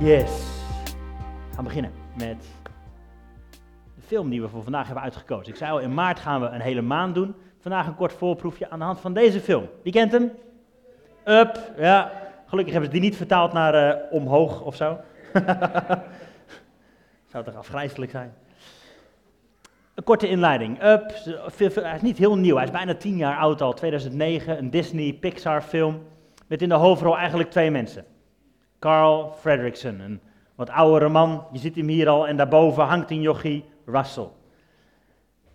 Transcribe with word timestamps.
Yes. 0.00 0.30
We 1.48 1.54
gaan 1.54 1.64
beginnen 1.64 1.92
met 2.18 2.44
de 3.94 4.02
film 4.06 4.30
die 4.30 4.40
we 4.40 4.48
voor 4.48 4.62
vandaag 4.62 4.86
hebben 4.86 5.04
uitgekozen. 5.04 5.52
Ik 5.52 5.58
zei 5.58 5.70
al, 5.70 5.78
in 5.78 5.94
maart 5.94 6.20
gaan 6.20 6.40
we 6.40 6.46
een 6.46 6.60
hele 6.60 6.80
maand 6.80 7.14
doen. 7.14 7.34
Vandaag 7.58 7.86
een 7.86 7.94
kort 7.94 8.12
voorproefje 8.12 8.70
aan 8.70 8.78
de 8.78 8.84
hand 8.84 9.00
van 9.00 9.14
deze 9.14 9.40
film. 9.40 9.68
Wie 9.82 9.92
kent 9.92 10.12
hem? 10.12 10.32
Up, 11.24 11.72
ja. 11.76 12.12
Gelukkig 12.46 12.72
hebben 12.72 12.92
ze 12.92 12.98
die 13.00 13.08
niet 13.08 13.16
vertaald 13.16 13.52
naar 13.52 13.74
eh, 13.74 13.96
omhoog 14.10 14.60
of 14.62 14.76
zo. 14.76 14.98
Zou 17.30 17.44
toch 17.44 17.56
afgrijzelijk 17.56 18.10
zijn? 18.10 18.34
Een 19.94 20.04
korte 20.04 20.28
inleiding. 20.28 20.82
Up, 20.82 21.12
hij 21.74 21.94
is 21.94 22.02
niet 22.02 22.18
heel 22.18 22.36
nieuw, 22.36 22.54
hij 22.54 22.64
is 22.64 22.70
bijna 22.70 22.94
tien 22.94 23.16
jaar 23.16 23.36
oud 23.36 23.60
al, 23.60 23.72
2009. 23.72 24.58
Een 24.58 24.70
Disney 24.70 25.12
Pixar 25.12 25.62
film 25.62 26.02
met 26.46 26.62
in 26.62 26.68
de 26.68 26.74
hoofdrol 26.74 27.16
eigenlijk 27.16 27.50
twee 27.50 27.70
mensen. 27.70 28.04
Carl 28.80 29.32
Fredrickson, 29.40 30.00
een 30.00 30.20
wat 30.54 30.70
oudere 30.70 31.08
man. 31.08 31.46
Je 31.52 31.58
ziet 31.58 31.76
hem 31.76 31.88
hier 31.88 32.08
al 32.08 32.26
en 32.26 32.36
daarboven 32.36 32.84
hangt 32.84 33.10
een 33.10 33.20
jochie 33.20 33.64
Russell. 33.84 34.28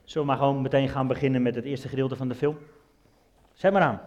Zullen 0.03 0.27
we 0.27 0.34
maar 0.34 0.43
gewoon 0.43 0.61
meteen 0.61 0.89
gaan 0.89 1.07
beginnen 1.07 1.41
met 1.41 1.55
het 1.55 1.65
eerste 1.65 1.88
gedeelte 1.88 2.15
van 2.15 2.27
de 2.27 2.35
film? 2.35 2.57
Zet 3.53 3.73
maar 3.73 3.81
aan. 3.81 4.01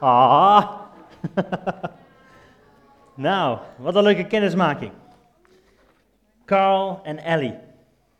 Ah. 0.00 0.80
nou, 3.14 3.58
wat 3.76 3.94
een 3.94 4.02
leuke 4.02 4.26
kennismaking. 4.26 4.92
Carl 6.44 7.00
en 7.02 7.18
Ellie. 7.18 7.54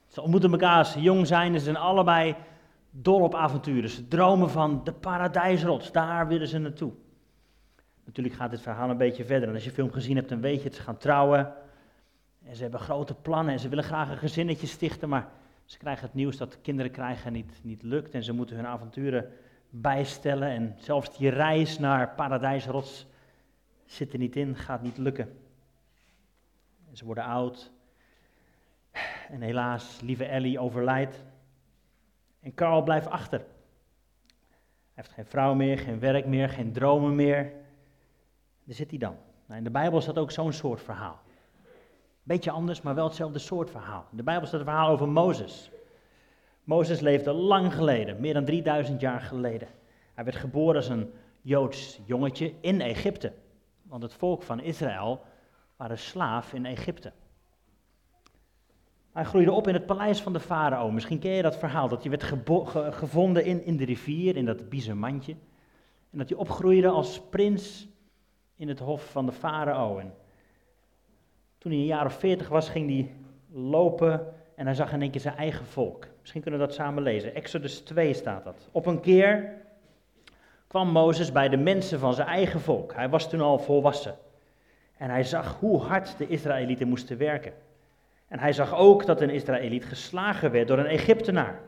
Ze 0.06 0.22
ontmoeten 0.22 0.50
elkaar 0.50 0.78
als 0.78 0.92
ze 0.92 1.00
jong 1.00 1.26
zijn 1.26 1.52
en 1.52 1.58
ze 1.58 1.64
zijn 1.64 1.76
allebei 1.76 2.36
dol 2.90 3.20
op 3.20 3.34
avonturen. 3.34 3.90
Ze 3.90 4.08
dromen 4.08 4.50
van 4.50 4.80
de 4.84 4.92
paradijsrots, 4.92 5.92
daar 5.92 6.28
willen 6.28 6.48
ze 6.48 6.58
naartoe. 6.58 6.92
Natuurlijk 8.04 8.36
gaat 8.36 8.50
dit 8.50 8.60
verhaal 8.60 8.90
een 8.90 8.96
beetje 8.96 9.24
verder. 9.24 9.48
En 9.48 9.54
als 9.54 9.64
je 9.64 9.70
film 9.70 9.92
gezien 9.92 10.16
hebt, 10.16 10.28
dan 10.28 10.40
weet 10.40 10.58
je 10.58 10.64
het. 10.64 10.74
Ze 10.74 10.82
gaan 10.82 10.96
trouwen. 10.96 11.52
En 12.44 12.56
ze 12.56 12.62
hebben 12.62 12.80
grote 12.80 13.14
plannen 13.14 13.52
en 13.52 13.60
ze 13.60 13.68
willen 13.68 13.84
graag 13.84 14.10
een 14.10 14.18
gezinnetje 14.18 14.66
stichten. 14.66 15.08
Maar 15.08 15.28
ze 15.64 15.78
krijgen 15.78 16.04
het 16.04 16.14
nieuws 16.14 16.36
dat 16.36 16.60
kinderen 16.60 16.92
krijgen 16.92 17.32
niet, 17.32 17.60
niet 17.62 17.82
lukt. 17.82 18.14
En 18.14 18.22
ze 18.22 18.32
moeten 18.32 18.56
hun 18.56 18.66
avonturen 18.66 19.32
bijstellen. 19.70 20.48
En 20.48 20.74
zelfs 20.78 21.16
die 21.16 21.28
reis 21.28 21.78
naar 21.78 22.14
Paradijsrots 22.14 23.06
zit 23.84 24.12
er 24.12 24.18
niet 24.18 24.36
in, 24.36 24.56
gaat 24.56 24.82
niet 24.82 24.98
lukken. 24.98 25.38
En 26.90 26.96
ze 26.96 27.04
worden 27.04 27.24
oud. 27.24 27.70
En 29.28 29.40
helaas, 29.40 30.00
lieve 30.00 30.24
Ellie 30.24 30.58
overlijdt. 30.58 31.24
En 32.40 32.54
Carl 32.54 32.82
blijft 32.82 33.06
achter. 33.06 33.38
Hij 33.38 33.46
heeft 34.94 35.12
geen 35.12 35.26
vrouw 35.26 35.54
meer, 35.54 35.78
geen 35.78 35.98
werk 35.98 36.26
meer, 36.26 36.48
geen 36.48 36.72
dromen 36.72 37.14
meer. 37.14 37.52
Daar 38.64 38.74
zit 38.74 38.90
hij 38.90 38.98
dan. 38.98 39.16
Nou, 39.46 39.58
in 39.58 39.64
de 39.64 39.70
Bijbel 39.70 40.00
staat 40.00 40.18
ook 40.18 40.30
zo'n 40.30 40.52
soort 40.52 40.82
verhaal. 40.82 41.20
Beetje 42.22 42.50
anders, 42.50 42.82
maar 42.82 42.94
wel 42.94 43.04
hetzelfde 43.04 43.38
soort 43.38 43.70
verhaal. 43.70 44.06
In 44.10 44.16
de 44.16 44.22
Bijbel 44.22 44.46
staat 44.46 44.60
een 44.60 44.66
verhaal 44.66 44.88
over 44.88 45.08
Mozes. 45.08 45.70
Mozes 46.68 47.00
leefde 47.00 47.32
lang 47.32 47.74
geleden, 47.74 48.20
meer 48.20 48.34
dan 48.34 48.44
3000 48.44 49.00
jaar 49.00 49.20
geleden. 49.20 49.68
Hij 50.14 50.24
werd 50.24 50.36
geboren 50.36 50.76
als 50.76 50.88
een 50.88 51.10
Joods 51.40 52.00
jongetje 52.04 52.52
in 52.60 52.80
Egypte. 52.80 53.32
Want 53.82 54.02
het 54.02 54.14
volk 54.14 54.42
van 54.42 54.60
Israël 54.60 55.20
waren 55.76 55.98
slaaf 55.98 56.52
in 56.52 56.66
Egypte. 56.66 57.12
Hij 59.12 59.24
groeide 59.24 59.52
op 59.52 59.68
in 59.68 59.74
het 59.74 59.86
paleis 59.86 60.20
van 60.20 60.32
de 60.32 60.40
farao. 60.40 60.90
Misschien 60.90 61.18
ken 61.18 61.30
je 61.30 61.42
dat 61.42 61.56
verhaal, 61.56 61.88
dat 61.88 62.02
hij 62.02 62.10
werd 62.10 62.24
gevonden 62.94 63.44
in, 63.44 63.64
in 63.64 63.76
de 63.76 63.84
rivier, 63.84 64.36
in 64.36 64.44
dat 64.44 64.68
biezenmandje. 64.68 65.36
En 66.10 66.18
dat 66.18 66.28
hij 66.28 66.38
opgroeide 66.38 66.88
als 66.88 67.20
prins 67.20 67.88
in 68.56 68.68
het 68.68 68.78
hof 68.78 69.10
van 69.10 69.26
de 69.26 69.32
farao. 69.32 69.98
En 69.98 70.14
toen 71.58 71.72
hij 71.72 71.80
een 71.80 71.86
jaar 71.86 72.06
of 72.06 72.18
veertig 72.18 72.48
was, 72.48 72.68
ging 72.68 72.90
hij 72.90 73.14
lopen 73.50 74.36
en 74.58 74.66
hij 74.66 74.74
zag 74.74 74.92
in 74.92 75.02
één 75.02 75.10
keer 75.10 75.20
zijn 75.20 75.36
eigen 75.36 75.66
volk. 75.66 76.06
Misschien 76.20 76.42
kunnen 76.42 76.60
we 76.60 76.66
dat 76.66 76.74
samen 76.74 77.02
lezen. 77.02 77.34
Exodus 77.34 77.78
2 77.78 78.14
staat 78.14 78.44
dat. 78.44 78.68
Op 78.72 78.86
een 78.86 79.00
keer 79.00 79.54
kwam 80.66 80.88
Mozes 80.88 81.32
bij 81.32 81.48
de 81.48 81.56
mensen 81.56 81.98
van 81.98 82.14
zijn 82.14 82.28
eigen 82.28 82.60
volk. 82.60 82.94
Hij 82.94 83.08
was 83.08 83.30
toen 83.30 83.40
al 83.40 83.58
volwassen. 83.58 84.16
En 84.96 85.10
hij 85.10 85.24
zag 85.24 85.58
hoe 85.60 85.80
hard 85.80 86.18
de 86.18 86.26
Israëlieten 86.26 86.88
moesten 86.88 87.18
werken. 87.18 87.52
En 88.28 88.38
hij 88.38 88.52
zag 88.52 88.74
ook 88.74 89.06
dat 89.06 89.20
een 89.20 89.30
Israëliet 89.30 89.84
geslagen 89.84 90.50
werd 90.50 90.68
door 90.68 90.78
een 90.78 90.86
Egyptenaar. 90.86 91.60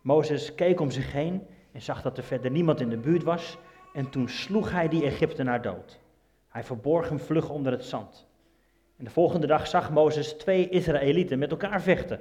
Mozes 0.00 0.54
keek 0.54 0.80
om 0.80 0.90
zich 0.90 1.12
heen 1.12 1.46
en 1.72 1.82
zag 1.82 2.02
dat 2.02 2.16
er 2.18 2.24
verder 2.24 2.50
niemand 2.50 2.80
in 2.80 2.88
de 2.88 2.98
buurt 2.98 3.22
was. 3.22 3.58
En 3.94 4.10
toen 4.10 4.28
sloeg 4.28 4.70
hij 4.70 4.88
die 4.88 5.04
Egyptenaar 5.04 5.62
dood. 5.62 6.00
Hij 6.48 6.64
verborg 6.64 7.08
hem 7.08 7.18
vlug 7.18 7.48
onder 7.48 7.72
het 7.72 7.84
zand. 7.84 8.26
En 8.96 9.04
de 9.04 9.10
volgende 9.10 9.46
dag 9.46 9.66
zag 9.66 9.90
Mozes 9.90 10.32
twee 10.32 10.68
Israëlieten 10.68 11.38
met 11.38 11.50
elkaar 11.50 11.82
vechten. 11.82 12.20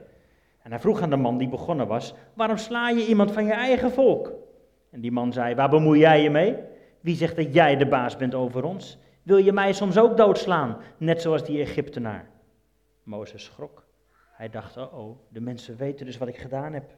En 0.61 0.71
hij 0.71 0.79
vroeg 0.79 1.01
aan 1.01 1.09
de 1.09 1.15
man 1.15 1.37
die 1.37 1.49
begonnen 1.49 1.87
was: 1.87 2.13
Waarom 2.33 2.57
sla 2.57 2.89
je 2.89 3.05
iemand 3.05 3.31
van 3.31 3.45
je 3.45 3.53
eigen 3.53 3.91
volk? 3.91 4.31
En 4.91 5.01
die 5.01 5.11
man 5.11 5.33
zei: 5.33 5.55
Waar 5.55 5.69
bemoei 5.69 5.99
jij 5.99 6.21
je 6.21 6.29
mee? 6.29 6.55
Wie 6.99 7.15
zegt 7.15 7.35
dat 7.35 7.53
jij 7.53 7.77
de 7.77 7.87
baas 7.87 8.17
bent 8.17 8.35
over 8.35 8.63
ons? 8.63 8.97
Wil 9.23 9.37
je 9.37 9.51
mij 9.51 9.73
soms 9.73 9.97
ook 9.97 10.17
doodslaan, 10.17 10.77
net 10.97 11.21
zoals 11.21 11.43
die 11.43 11.61
Egyptenaar? 11.61 12.27
Mozes 13.03 13.43
schrok. 13.43 13.85
Hij 14.31 14.49
dacht: 14.49 14.77
Oh, 14.77 15.17
de 15.29 15.41
mensen 15.41 15.77
weten 15.77 16.05
dus 16.05 16.17
wat 16.17 16.27
ik 16.27 16.37
gedaan 16.37 16.73
heb. 16.73 16.91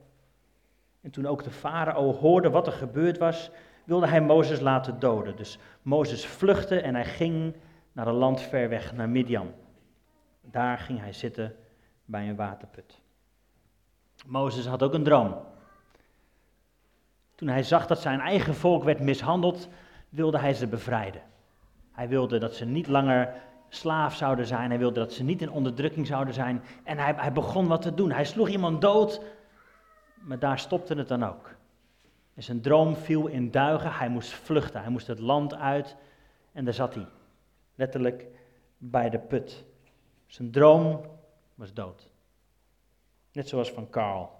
En 1.01 1.11
toen 1.11 1.25
ook 1.25 1.43
de 1.43 1.51
farao 1.51 2.13
hoorde 2.13 2.49
wat 2.49 2.67
er 2.67 2.73
gebeurd 2.73 3.17
was, 3.17 3.51
wilde 3.83 4.07
hij 4.07 4.21
Mozes 4.21 4.59
laten 4.59 4.99
doden. 4.99 5.35
Dus 5.35 5.59
Mozes 5.81 6.25
vluchtte 6.25 6.79
en 6.79 6.95
hij 6.95 7.05
ging 7.05 7.53
naar 7.91 8.07
een 8.07 8.13
land 8.13 8.41
ver 8.41 8.69
weg, 8.69 8.93
naar 8.93 9.09
Midian. 9.09 9.51
Daar 10.51 10.77
ging 10.77 10.99
hij 10.99 11.13
zitten 11.13 11.55
bij 12.05 12.29
een 12.29 12.35
waterput. 12.35 13.01
Mozes 14.25 14.65
had 14.65 14.83
ook 14.83 14.93
een 14.93 15.03
droom. 15.03 15.35
Toen 17.35 17.47
hij 17.47 17.63
zag 17.63 17.87
dat 17.87 17.99
zijn 17.99 18.19
eigen 18.19 18.55
volk 18.55 18.83
werd 18.83 18.99
mishandeld, 18.99 19.69
wilde 20.09 20.37
hij 20.37 20.53
ze 20.53 20.67
bevrijden. 20.67 21.21
Hij 21.91 22.07
wilde 22.07 22.37
dat 22.37 22.55
ze 22.55 22.65
niet 22.65 22.87
langer 22.87 23.33
slaaf 23.69 24.15
zouden 24.15 24.45
zijn. 24.45 24.69
Hij 24.69 24.79
wilde 24.79 24.99
dat 24.99 25.13
ze 25.13 25.23
niet 25.23 25.41
in 25.41 25.51
onderdrukking 25.51 26.07
zouden 26.07 26.33
zijn. 26.33 26.63
En 26.83 26.97
hij, 26.97 27.13
hij 27.17 27.31
begon 27.31 27.67
wat 27.67 27.81
te 27.81 27.93
doen. 27.93 28.11
Hij 28.11 28.25
sloeg 28.25 28.49
iemand 28.49 28.81
dood, 28.81 29.21
maar 30.19 30.39
daar 30.39 30.59
stopte 30.59 30.93
het 30.93 31.07
dan 31.07 31.23
ook. 31.23 31.55
En 32.33 32.43
zijn 32.43 32.61
droom 32.61 32.95
viel 32.95 33.27
in 33.27 33.51
duigen. 33.51 33.93
Hij 33.93 34.09
moest 34.09 34.31
vluchten. 34.31 34.81
Hij 34.81 34.89
moest 34.89 35.07
het 35.07 35.19
land 35.19 35.55
uit. 35.55 35.95
En 36.51 36.65
daar 36.65 36.73
zat 36.73 36.93
hij. 36.93 37.07
Letterlijk 37.75 38.25
bij 38.77 39.09
de 39.09 39.19
put. 39.19 39.65
Zijn 40.27 40.51
droom 40.51 41.01
was 41.55 41.73
dood. 41.73 42.11
Net 43.31 43.47
zoals 43.47 43.71
van 43.71 43.89
Carl. 43.89 44.31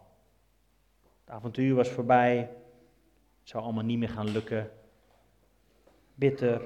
Het 1.24 1.30
avontuur 1.36 1.76
was 1.76 1.90
voorbij. 1.90 2.38
Het 3.40 3.50
zou 3.50 3.64
allemaal 3.64 3.84
niet 3.84 3.98
meer 3.98 4.10
gaan 4.10 4.30
lukken. 4.30 4.72
Bitter, 6.16 6.62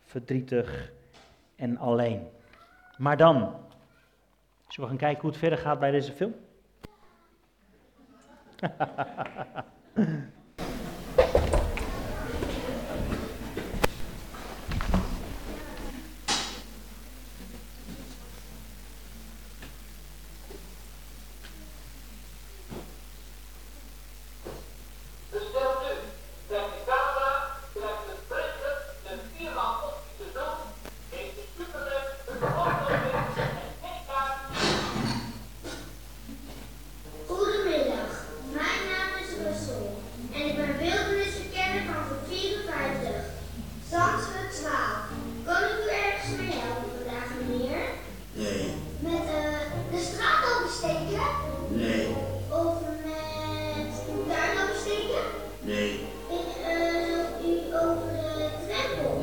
verdrietig 0.00 0.92
en 1.56 1.76
alleen. 1.76 2.28
Maar 2.98 3.16
dan, 3.16 3.56
zullen 4.68 4.90
we 4.90 4.96
gaan 4.96 4.96
kijken 4.96 5.20
hoe 5.20 5.30
het 5.30 5.38
verder 5.38 5.58
gaat 5.58 5.78
bij 5.78 5.90
deze 5.90 6.12
film? 6.12 6.34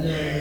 Yeah. 0.03 0.40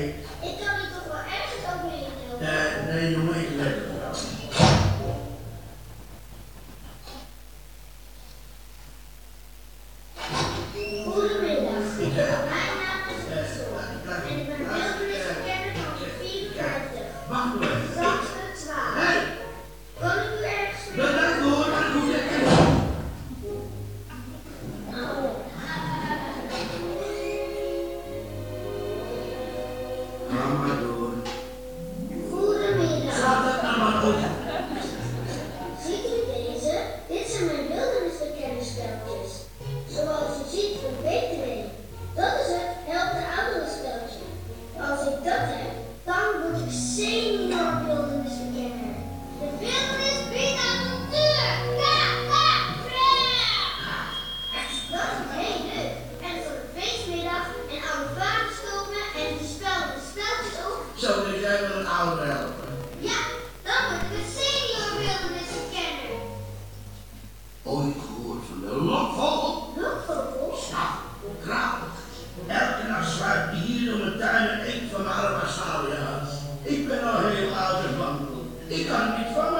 Ik, 78.70 78.86
eh, 78.88 79.59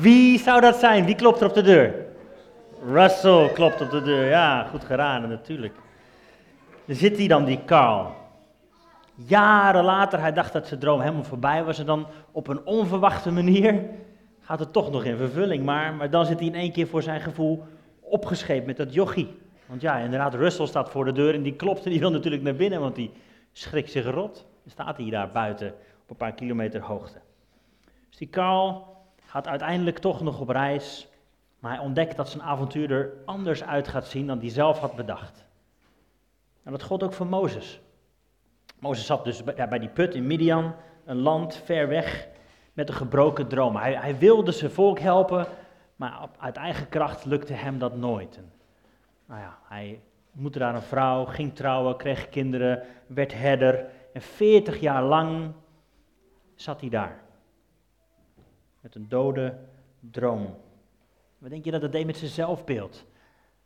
Wie 0.00 0.38
zou 0.38 0.60
dat 0.60 0.76
zijn? 0.76 1.04
Wie 1.04 1.14
klopt 1.14 1.40
er 1.40 1.48
op 1.48 1.54
de 1.54 1.62
deur? 1.62 1.94
Russell 2.86 3.50
klopt 3.52 3.80
op 3.80 3.90
de 3.90 4.02
deur. 4.02 4.28
Ja, 4.28 4.64
goed 4.64 4.84
geraden 4.84 5.28
natuurlijk. 5.28 5.74
Zit 6.86 7.16
hij 7.18 7.26
dan, 7.26 7.44
die 7.44 7.64
Carl. 7.64 8.14
Jaren 9.14 9.84
later, 9.84 10.20
hij 10.20 10.32
dacht 10.32 10.52
dat 10.52 10.66
zijn 10.66 10.80
droom 10.80 11.00
helemaal 11.00 11.24
voorbij 11.24 11.64
was. 11.64 11.78
En 11.78 11.86
dan 11.86 12.06
op 12.32 12.48
een 12.48 12.66
onverwachte 12.66 13.30
manier 13.30 13.84
gaat 14.40 14.58
het 14.58 14.72
toch 14.72 14.90
nog 14.90 15.04
in 15.04 15.16
vervulling. 15.16 15.64
Maar, 15.64 15.94
maar 15.94 16.10
dan 16.10 16.26
zit 16.26 16.38
hij 16.38 16.48
in 16.48 16.54
één 16.54 16.72
keer 16.72 16.86
voor 16.86 17.02
zijn 17.02 17.20
gevoel 17.20 17.64
opgescheept 18.00 18.66
met 18.66 18.76
dat 18.76 18.94
jochie. 18.94 19.36
Want 19.66 19.80
ja, 19.80 19.96
inderdaad, 19.96 20.34
Russell 20.34 20.66
staat 20.66 20.90
voor 20.90 21.04
de 21.04 21.12
deur 21.12 21.34
en 21.34 21.42
die 21.42 21.54
klopt 21.54 21.84
en 21.84 21.90
die 21.90 22.00
wil 22.00 22.10
natuurlijk 22.10 22.42
naar 22.42 22.54
binnen, 22.54 22.80
want 22.80 22.94
die 22.94 23.10
schrikt 23.52 23.90
zich 23.90 24.04
rot. 24.04 24.46
Dan 24.62 24.72
staat 24.72 24.96
hij 24.96 25.10
daar 25.10 25.28
buiten 25.28 25.68
op 26.02 26.10
een 26.10 26.16
paar 26.16 26.34
kilometer 26.34 26.80
hoogte. 26.80 27.18
Dus 28.08 28.18
die 28.18 28.28
Carl 28.28 28.89
gaat 29.30 29.48
uiteindelijk 29.48 29.98
toch 29.98 30.20
nog 30.20 30.40
op 30.40 30.48
reis, 30.48 31.08
maar 31.58 31.72
hij 31.72 31.80
ontdekt 31.80 32.16
dat 32.16 32.28
zijn 32.28 32.42
avontuur 32.42 32.90
er 32.90 33.12
anders 33.24 33.62
uit 33.62 33.88
gaat 33.88 34.06
zien 34.06 34.26
dan 34.26 34.38
hij 34.38 34.48
zelf 34.48 34.78
had 34.78 34.96
bedacht. 34.96 35.46
En 36.62 36.72
dat 36.72 36.82
gold 36.82 37.02
ook 37.02 37.12
voor 37.12 37.26
Mozes. 37.26 37.80
Mozes 38.78 39.06
zat 39.06 39.24
dus 39.24 39.44
bij, 39.44 39.78
die 39.78 39.88
put 39.88 40.14
in 40.14 40.26
Midian, 40.26 40.74
een 41.04 41.16
land 41.16 41.56
ver 41.56 41.88
weg, 41.88 42.28
met 42.72 42.88
een 42.88 42.94
gebroken 42.94 43.48
droom. 43.48 43.76
Hij, 43.76 43.94
hij 43.94 44.18
wilde 44.18 44.52
zijn 44.52 44.70
volk 44.70 44.98
helpen, 44.98 45.46
maar 45.96 46.22
op- 46.22 46.36
uit 46.38 46.56
eigen 46.56 46.88
kracht 46.88 47.24
lukte 47.24 47.52
hem 47.52 47.78
dat 47.78 47.96
nooit. 47.96 48.40
Nou 49.26 49.40
ja, 49.40 49.58
hij 49.68 50.00
ontmoette 50.32 50.58
daar 50.58 50.74
een 50.74 50.82
vrouw, 50.82 51.24
ging 51.24 51.54
trouwen, 51.54 51.96
kreeg 51.96 52.28
kinderen, 52.28 52.82
werd 53.06 53.34
herder. 53.34 53.86
En 54.12 54.22
40 54.22 54.80
jaar 54.80 55.02
lang 55.02 55.52
zat 56.54 56.80
hij 56.80 56.90
daar. 56.90 57.28
Met 58.80 58.94
een 58.94 59.08
dode 59.08 59.54
droom. 60.00 60.56
Wat 61.38 61.50
denk 61.50 61.64
je 61.64 61.70
dat 61.70 61.82
het 61.82 61.92
deed 61.92 62.06
met 62.06 62.16
zijn 62.16 62.30
zelfbeeld? 62.30 63.04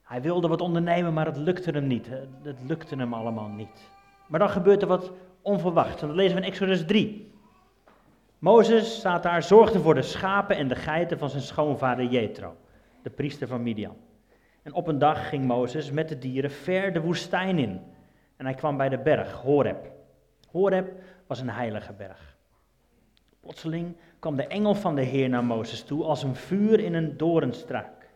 Hij 0.03 0.23
wilde 0.23 0.49
wat 0.49 0.61
ondernemen, 0.61 1.13
maar 1.13 1.27
het 1.27 1.37
lukte 1.37 1.71
hem 1.71 1.87
niet. 1.87 2.07
hè. 2.09 2.21
Het 2.43 2.63
lukte 2.67 2.97
hem 2.97 3.15
allemaal 3.15 3.49
niet. 3.49 3.91
Maar 4.27 4.41
dan 4.41 4.51
gebeurt 4.51 4.83
er 4.83 4.89
wat 4.89 5.13
onverwachts. 5.43 6.03
En 6.03 6.09
dat 6.09 6.17
lezen 6.17 6.37
we 6.37 6.43
in 6.43 6.49
Exodus 6.49 6.85
3. 6.85 7.33
Mozes 8.39 8.95
staat 8.95 9.23
daar, 9.23 9.43
zorgde 9.43 9.81
voor 9.81 9.95
de 9.95 10.03
schapen 10.03 10.57
en 10.57 10.69
de 10.69 10.75
geiten 10.75 11.19
van 11.19 11.31
zijn 11.31 11.43
schoonvader 11.43 12.05
Jethro, 12.05 12.57
de 13.03 13.11
priester 13.11 13.49
van 13.49 13.63
Midian. 13.63 13.97
En 14.63 14.73
op 14.73 14.87
een 14.87 14.99
dag 14.99 15.29
ging 15.29 15.45
Mozes 15.45 15.91
met 15.91 16.09
de 16.09 16.19
dieren 16.19 16.51
ver 16.51 16.93
de 16.93 17.01
woestijn 17.01 17.59
in. 17.59 17.81
En 18.37 18.45
hij 18.45 18.55
kwam 18.55 18.77
bij 18.77 18.89
de 18.89 18.99
berg, 18.99 19.33
Horeb. 19.33 19.93
Horeb 20.51 20.93
was 21.27 21.41
een 21.41 21.51
heilige 21.51 21.93
berg. 21.93 22.37
Plotseling 23.41 23.97
kwam 24.25 24.37
de 24.37 24.47
engel 24.47 24.75
van 24.75 24.95
de 24.95 25.03
Heer 25.03 25.29
naar 25.29 25.45
Mozes 25.45 25.83
toe 25.83 26.05
als 26.05 26.23
een 26.23 26.35
vuur 26.35 26.81
in 26.81 26.95
een 26.95 27.17
doornstruik. 27.17 28.11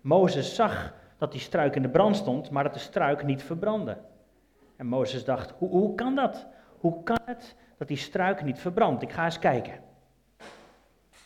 Mozes 0.00 0.54
zag 0.54 0.94
dat 1.18 1.32
die 1.32 1.40
struik 1.40 1.76
in 1.76 1.82
de 1.82 1.88
brand 1.88 2.16
stond, 2.16 2.50
maar 2.50 2.62
dat 2.62 2.74
de 2.74 2.78
struik 2.78 3.24
niet 3.24 3.42
verbrandde. 3.42 3.96
En 4.76 4.86
Mozes 4.86 5.24
dacht, 5.24 5.50
hoe, 5.58 5.68
hoe 5.68 5.94
kan 5.94 6.14
dat? 6.14 6.46
Hoe 6.78 7.02
kan 7.02 7.18
het 7.24 7.56
dat 7.76 7.88
die 7.88 7.96
struik 7.96 8.44
niet 8.44 8.58
verbrandt? 8.58 9.02
Ik 9.02 9.12
ga 9.12 9.24
eens 9.24 9.38
kijken. 9.38 9.80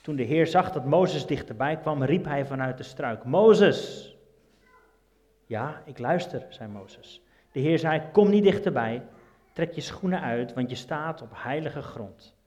Toen 0.02 0.16
de 0.16 0.22
Heer 0.22 0.46
zag 0.46 0.72
dat 0.72 0.84
Mozes 0.84 1.26
dichterbij 1.26 1.76
kwam, 1.76 2.02
riep 2.02 2.24
hij 2.24 2.46
vanuit 2.46 2.76
de 2.76 2.82
struik, 2.82 3.24
Mozes! 3.24 4.10
Ja, 5.46 5.82
ik 5.84 5.98
luister, 5.98 6.46
zei 6.48 6.70
Mozes. 6.70 7.22
De 7.52 7.60
Heer 7.60 7.78
zei, 7.78 8.02
kom 8.12 8.30
niet 8.30 8.44
dichterbij, 8.44 9.02
trek 9.52 9.72
je 9.72 9.80
schoenen 9.80 10.20
uit, 10.20 10.54
want 10.54 10.70
je 10.70 10.76
staat 10.76 11.22
op 11.22 11.30
heilige 11.32 11.82
grond. 11.82 12.40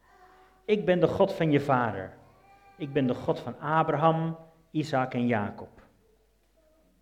Ik 0.65 0.85
ben 0.85 0.99
de 0.99 1.07
God 1.07 1.33
van 1.33 1.51
je 1.51 1.59
vader. 1.59 2.13
Ik 2.77 2.93
ben 2.93 3.07
de 3.07 3.13
God 3.13 3.39
van 3.39 3.59
Abraham, 3.59 4.37
Isaac 4.71 5.13
en 5.13 5.27
Jacob. 5.27 5.69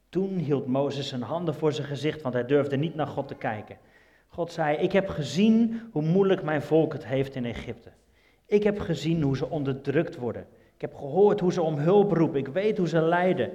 Toen 0.09 0.29
hield 0.29 0.67
Mozes 0.67 1.07
zijn 1.07 1.21
handen 1.21 1.55
voor 1.55 1.73
zijn 1.73 1.87
gezicht, 1.87 2.21
want 2.21 2.33
hij 2.33 2.45
durfde 2.45 2.77
niet 2.77 2.95
naar 2.95 3.07
God 3.07 3.27
te 3.27 3.35
kijken. 3.35 3.77
God 4.27 4.51
zei, 4.51 4.77
ik 4.77 4.91
heb 4.91 5.09
gezien 5.09 5.89
hoe 5.91 6.01
moeilijk 6.01 6.43
mijn 6.43 6.61
volk 6.61 6.93
het 6.93 7.05
heeft 7.05 7.35
in 7.35 7.45
Egypte. 7.45 7.89
Ik 8.45 8.63
heb 8.63 8.79
gezien 8.79 9.21
hoe 9.21 9.37
ze 9.37 9.49
onderdrukt 9.49 10.15
worden. 10.15 10.47
Ik 10.75 10.81
heb 10.81 10.95
gehoord 10.95 11.39
hoe 11.39 11.53
ze 11.53 11.61
om 11.61 11.77
hulp 11.77 12.11
roepen. 12.11 12.39
Ik 12.39 12.47
weet 12.47 12.77
hoe 12.77 12.87
ze 12.87 13.01
lijden. 13.01 13.51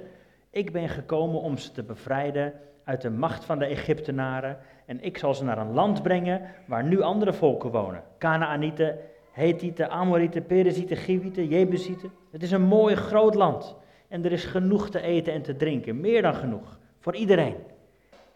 Ik 0.49 0.71
ben 0.71 0.89
gekomen 0.89 1.41
om 1.41 1.57
ze 1.57 1.71
te 1.71 1.83
bevrijden 1.83 2.53
uit 2.83 3.01
de 3.01 3.09
macht 3.09 3.45
van 3.45 3.59
de 3.59 3.65
Egyptenaren. 3.65 4.57
En 4.85 5.03
ik 5.03 5.17
zal 5.17 5.33
ze 5.33 5.43
naar 5.43 5.57
een 5.57 5.73
land 5.73 6.03
brengen 6.03 6.41
waar 6.67 6.83
nu 6.83 7.01
andere 7.01 7.33
volken 7.33 7.71
wonen. 7.71 8.03
Canaanieten, 8.17 8.97
Hethieten, 9.39 9.89
Amorieten, 9.89 10.45
Perizieten, 10.45 10.97
Givieten, 10.97 11.47
Jebusieten. 11.47 12.11
Het 12.31 12.43
is 12.43 12.51
een 12.51 12.61
mooi 12.61 12.95
groot 12.95 13.35
land. 13.35 13.75
En 14.07 14.25
er 14.25 14.31
is 14.31 14.45
genoeg 14.45 14.89
te 14.89 15.01
eten 15.01 15.33
en 15.33 15.41
te 15.41 15.55
drinken. 15.55 15.99
Meer 15.99 16.21
dan 16.21 16.33
genoeg. 16.33 16.79
Voor 16.99 17.15
iedereen. 17.15 17.55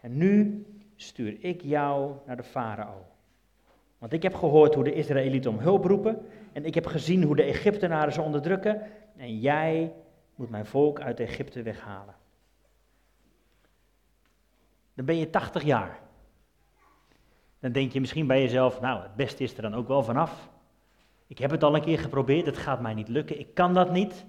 En 0.00 0.16
nu 0.16 0.64
stuur 0.96 1.36
ik 1.40 1.62
jou 1.62 2.12
naar 2.26 2.36
de 2.36 2.42
farao. 2.42 3.06
Want 3.98 4.12
ik 4.12 4.22
heb 4.22 4.34
gehoord 4.34 4.74
hoe 4.74 4.84
de 4.84 4.92
Israëlieten 4.92 5.50
om 5.50 5.58
hulp 5.58 5.84
roepen. 5.84 6.26
En 6.52 6.64
ik 6.64 6.74
heb 6.74 6.86
gezien 6.86 7.22
hoe 7.22 7.36
de 7.36 7.42
Egyptenaren 7.42 8.12
ze 8.12 8.20
onderdrukken. 8.20 8.82
En 9.16 9.38
jij 9.38 9.92
moet 10.34 10.50
mijn 10.50 10.66
volk 10.66 11.00
uit 11.00 11.20
Egypte 11.20 11.62
weghalen. 11.62 12.14
Dan 14.94 15.04
ben 15.04 15.18
je 15.18 15.30
80 15.30 15.62
jaar. 15.62 15.98
Dan 17.60 17.72
denk 17.72 17.92
je 17.92 18.00
misschien 18.00 18.26
bij 18.26 18.40
jezelf, 18.40 18.80
nou, 18.80 19.02
het 19.02 19.16
beste 19.16 19.42
is 19.42 19.56
er 19.56 19.62
dan 19.62 19.74
ook 19.74 19.88
wel 19.88 20.02
vanaf. 20.02 20.52
Ik 21.26 21.38
heb 21.38 21.50
het 21.50 21.62
al 21.62 21.74
een 21.74 21.82
keer 21.82 21.98
geprobeerd, 21.98 22.46
het 22.46 22.56
gaat 22.56 22.80
mij 22.80 22.94
niet 22.94 23.08
lukken, 23.08 23.38
ik 23.38 23.54
kan 23.54 23.74
dat 23.74 23.90
niet. 23.92 24.26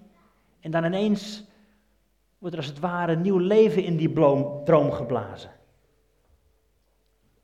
En 0.60 0.72
dan 0.72 0.84
ineens 0.84 1.44
wordt 2.38 2.56
er 2.56 2.62
als 2.62 2.70
het 2.70 2.80
ware 2.80 3.16
nieuw 3.16 3.38
leven 3.38 3.84
in 3.84 3.98
die 3.98 4.14
droom 4.64 4.92
geblazen. 4.92 5.52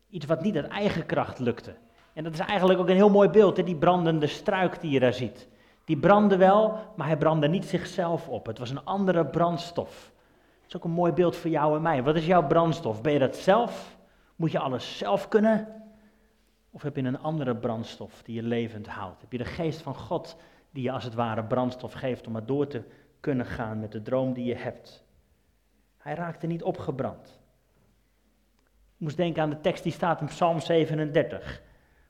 Iets 0.10 0.26
wat 0.26 0.42
niet 0.42 0.56
uit 0.56 0.68
eigen 0.68 1.06
kracht 1.06 1.40
lukte. 1.40 1.76
En 2.14 2.24
dat 2.24 2.34
is 2.34 2.40
eigenlijk 2.40 2.80
ook 2.80 2.90
een 2.90 2.96
heel 2.96 3.10
mooi 3.10 3.30
beeld, 3.30 3.58
hè? 3.58 3.64
die 3.64 3.76
brandende 3.76 4.28
struik 4.28 4.82
die 4.82 4.92
je 4.92 5.00
daar 5.00 5.14
ziet. 5.14 5.48
Die 5.86 5.98
brandde 5.98 6.38
wel, 6.38 6.78
maar 6.96 7.08
hij 7.08 7.18
brandde 7.18 7.48
niet 7.48 7.66
zichzelf 7.66 8.30
op. 8.30 8.46
Het 8.46 8.58
was 8.58 8.70
een 8.70 8.86
andere 8.86 9.26
brandstof. 9.26 10.12
Dat 10.62 10.68
is 10.68 10.76
ook 10.76 10.84
een 10.84 10.92
mooi 10.92 11.12
beeld 11.12 11.36
voor 11.36 11.50
jou 11.50 11.76
en 11.76 11.82
mij. 11.82 12.04
Wat 12.04 12.16
is 12.16 12.26
jouw 12.26 12.48
brandstof? 12.48 13.02
Ben 13.02 13.14
je 13.14 13.20
dat 13.20 13.36
zelf? 13.36 13.98
Moet 14.36 14.52
je 14.52 14.60
alles 14.60 14.98
zelf 14.98 15.28
kunnen? 15.28 15.81
Of 16.72 16.82
heb 16.82 16.96
je 16.96 17.04
een 17.04 17.20
andere 17.20 17.56
brandstof 17.56 18.22
die 18.24 18.36
je 18.36 18.44
levend 18.44 18.88
houdt? 18.88 19.22
Heb 19.22 19.32
je 19.32 19.38
de 19.38 19.46
geest 19.46 19.82
van 19.82 19.96
God 19.96 20.38
die 20.72 20.84
je 20.84 20.92
als 20.92 21.04
het 21.04 21.14
ware 21.14 21.44
brandstof 21.44 21.94
geeft 21.94 22.28
om 22.28 22.34
maar 22.34 22.46
door 22.46 22.68
te 22.68 22.84
kunnen 23.20 23.46
gaan 23.46 23.80
met 23.80 23.92
de 23.92 24.02
droom 24.02 24.34
die 24.34 24.46
je 24.46 24.56
hebt? 24.56 25.04
Hij 25.98 26.14
raakte 26.14 26.48
niet 26.48 26.64
opgebrand. 26.64 27.40
Ik 28.96 29.08
moest 29.08 29.18
denken 29.18 29.42
aan 29.42 29.50
de 29.50 29.62
tekst 29.62 29.84
die 29.84 29.92
staat 29.92 30.22
in 30.22 30.28
Psalm 30.28 30.60
37. 30.60 31.62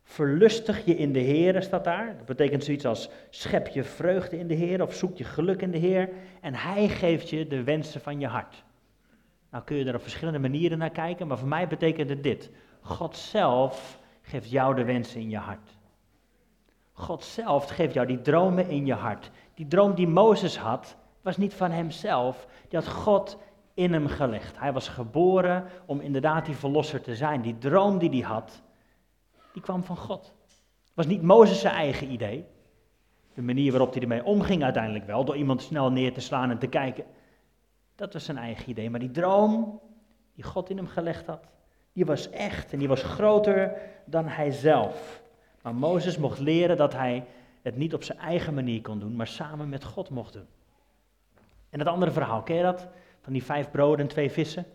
Verlustig 0.04 0.86
je 0.86 0.96
in 0.96 1.14
de 1.14 1.20
Heer, 1.20 1.62
staat 1.62 1.84
daar. 1.84 2.18
Dat 2.18 2.26
betekent 2.26 2.64
zoiets 2.64 2.86
als 2.86 3.10
schep 3.30 3.68
je 3.68 3.84
vreugde 3.84 4.38
in 4.38 4.48
de 4.48 4.54
Heer 4.54 4.82
of 4.82 4.94
zoek 4.94 5.18
je 5.18 5.24
geluk 5.24 5.62
in 5.62 5.72
de 5.72 5.78
Heer. 5.78 6.10
En 6.42 6.54
Hij 6.54 6.88
geeft 6.88 7.30
je 7.30 7.48
de 7.48 7.64
wensen 7.64 8.02
van 8.02 8.20
je 8.20 8.28
hart. 8.28 8.64
Nou 9.50 9.64
kun 9.64 9.78
je 9.78 9.86
er 9.86 9.96
op 9.96 10.02
verschillende 10.02 10.40
manieren 10.40 10.78
naar 10.78 10.90
kijken, 10.90 11.28
maar 11.28 11.38
voor 11.38 11.48
mij 11.48 11.68
betekent 11.68 12.10
het 12.10 12.24
dit. 12.24 12.50
God 12.82 13.18
zelf 13.18 14.01
geeft 14.32 14.50
jou 14.50 14.76
de 14.76 14.84
wensen 14.84 15.22
in 15.22 15.30
je 15.30 15.38
hart. 15.38 15.78
God 16.94 17.24
zelf 17.24 17.70
geeft 17.70 17.94
jou 17.94 18.08
die 18.08 18.22
dromen 18.22 18.70
in 18.70 18.86
je 18.86 18.94
hart. 18.94 19.32
Die 19.54 19.68
droom 19.68 19.96
die 19.96 20.08
Mozes 20.08 20.58
had, 20.58 20.96
was 21.22 21.38
niet 21.38 21.54
van 21.54 21.72
hemzelf. 21.72 22.48
Die 22.68 22.80
had 22.80 22.88
God 22.88 23.38
in 23.74 23.94
hem 23.94 24.08
gelegd. 24.08 24.60
Hij 24.60 24.74
was 24.74 24.88
geboren 24.88 25.66
om 25.86 26.00
inderdaad 26.00 26.46
die 26.46 26.56
verlosser 26.56 27.02
te 27.02 27.16
zijn. 27.16 27.42
Die 27.42 27.58
droom 27.58 27.98
die 27.98 28.10
hij 28.10 28.20
had, 28.20 28.62
die 29.54 29.62
kwam 29.62 29.84
van 29.84 29.98
God. 29.98 30.34
Het 30.46 30.94
was 30.94 31.06
niet 31.06 31.22
Mozes 31.22 31.60
zijn 31.62 31.74
eigen 31.74 32.12
idee. 32.12 32.46
De 33.34 33.42
manier 33.42 33.72
waarop 33.72 33.94
hij 33.94 34.02
ermee 34.02 34.24
omging 34.24 34.64
uiteindelijk 34.64 35.06
wel, 35.06 35.26
door 35.26 35.38
iemand 35.38 35.62
snel 35.62 35.92
neer 35.92 36.14
te 36.14 36.22
slaan 36.22 36.50
en 36.50 36.60
te 36.60 36.68
kijken. 36.68 37.06
Dat 37.96 38.14
was 38.14 38.26
zijn 38.26 38.38
eigen 38.38 38.70
idee. 38.70 38.90
Maar 38.90 39.00
die 39.00 39.12
droom 39.12 39.82
die 40.34 40.44
God 40.44 40.70
in 40.70 40.78
hem 40.78 40.88
gelegd 40.88 41.28
had, 41.28 41.48
die 41.94 42.06
was 42.06 42.30
echt 42.30 42.74
en 42.74 42.80
die 42.80 42.88
was 42.88 43.04
groter 43.04 43.74
dan 44.06 44.28
hij 44.28 44.52
zelf. 44.52 45.22
Maar 45.62 45.76
Mozes 45.76 46.18
mocht 46.18 46.40
leren 46.40 46.78
dat 46.78 46.94
hij 46.94 47.26
het 47.62 47.78
niet 47.78 47.94
op 47.94 48.04
zijn 48.04 48.18
eigen 48.18 48.54
manier 48.54 48.82
kon 48.82 49.00
doen, 49.00 49.16
maar 49.16 49.28
samen 49.28 49.70
met 49.70 49.84
God 49.84 50.10
mocht 50.10 50.34
doen. 50.34 50.48
En 51.70 51.80
het 51.80 51.88
andere 51.88 52.12
verhaal, 52.12 52.44
ken 52.44 52.56
je 52.56 52.64
dat? 52.64 52.88
Van 53.22 53.34
die 53.34 53.44
vijf 53.44 53.72
broden 53.72 54.00
en 54.00 54.08
twee 54.08 54.32
vissen. 54.32 54.66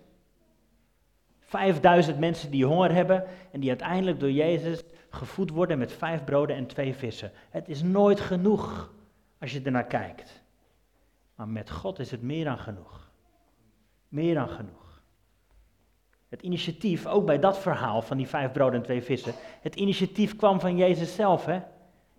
Vijfduizend 1.38 2.18
mensen 2.18 2.50
die 2.50 2.66
honger 2.66 2.92
hebben 2.92 3.24
en 3.50 3.60
die 3.60 3.68
uiteindelijk 3.68 4.20
door 4.20 4.30
Jezus 4.30 4.82
gevoed 5.10 5.50
worden 5.50 5.78
met 5.78 5.92
vijf 5.92 6.24
broden 6.24 6.56
en 6.56 6.66
twee 6.66 6.94
vissen. 6.94 7.32
Het 7.50 7.68
is 7.68 7.82
nooit 7.82 8.20
genoeg 8.20 8.92
als 9.38 9.52
je 9.52 9.62
ernaar 9.62 9.86
kijkt. 9.86 10.42
Maar 11.34 11.48
met 11.48 11.70
God 11.70 11.98
is 11.98 12.10
het 12.10 12.22
meer 12.22 12.44
dan 12.44 12.58
genoeg. 12.58 13.10
Meer 14.08 14.34
dan 14.34 14.48
genoeg. 14.48 14.85
Het 16.28 16.42
initiatief, 16.42 17.06
ook 17.06 17.26
bij 17.26 17.38
dat 17.38 17.58
verhaal 17.58 18.02
van 18.02 18.16
die 18.16 18.28
vijf 18.28 18.52
broden 18.52 18.80
en 18.80 18.82
twee 18.82 19.02
vissen, 19.02 19.32
het 19.60 19.74
initiatief 19.74 20.36
kwam 20.36 20.60
van 20.60 20.76
Jezus 20.76 21.14
zelf. 21.14 21.44
Hè? 21.44 21.60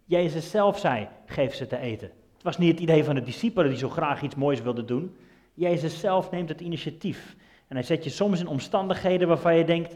Jezus 0.06 0.50
zelf 0.50 0.80
zei, 0.80 1.08
geef 1.26 1.56
ze 1.56 1.68
te 1.68 1.78
eten. 1.78 2.12
Het 2.34 2.44
was 2.44 2.58
niet 2.58 2.72
het 2.72 2.80
idee 2.80 3.04
van 3.04 3.16
de 3.16 3.22
discipelen 3.22 3.70
die 3.70 3.80
zo 3.80 3.90
graag 3.90 4.22
iets 4.22 4.36
moois 4.36 4.62
wilden 4.62 4.86
doen. 4.86 5.18
Jezus 5.54 6.00
zelf 6.00 6.32
neemt 6.32 6.50
het 6.50 6.62
initiatief. 6.62 7.36
En 7.68 7.76
hij 7.76 7.86
zet 7.86 8.04
je 8.04 8.10
soms 8.10 8.40
in 8.40 8.48
omstandigheden 8.48 9.28
waarvan 9.28 9.56
je 9.56 9.64
denkt, 9.64 9.96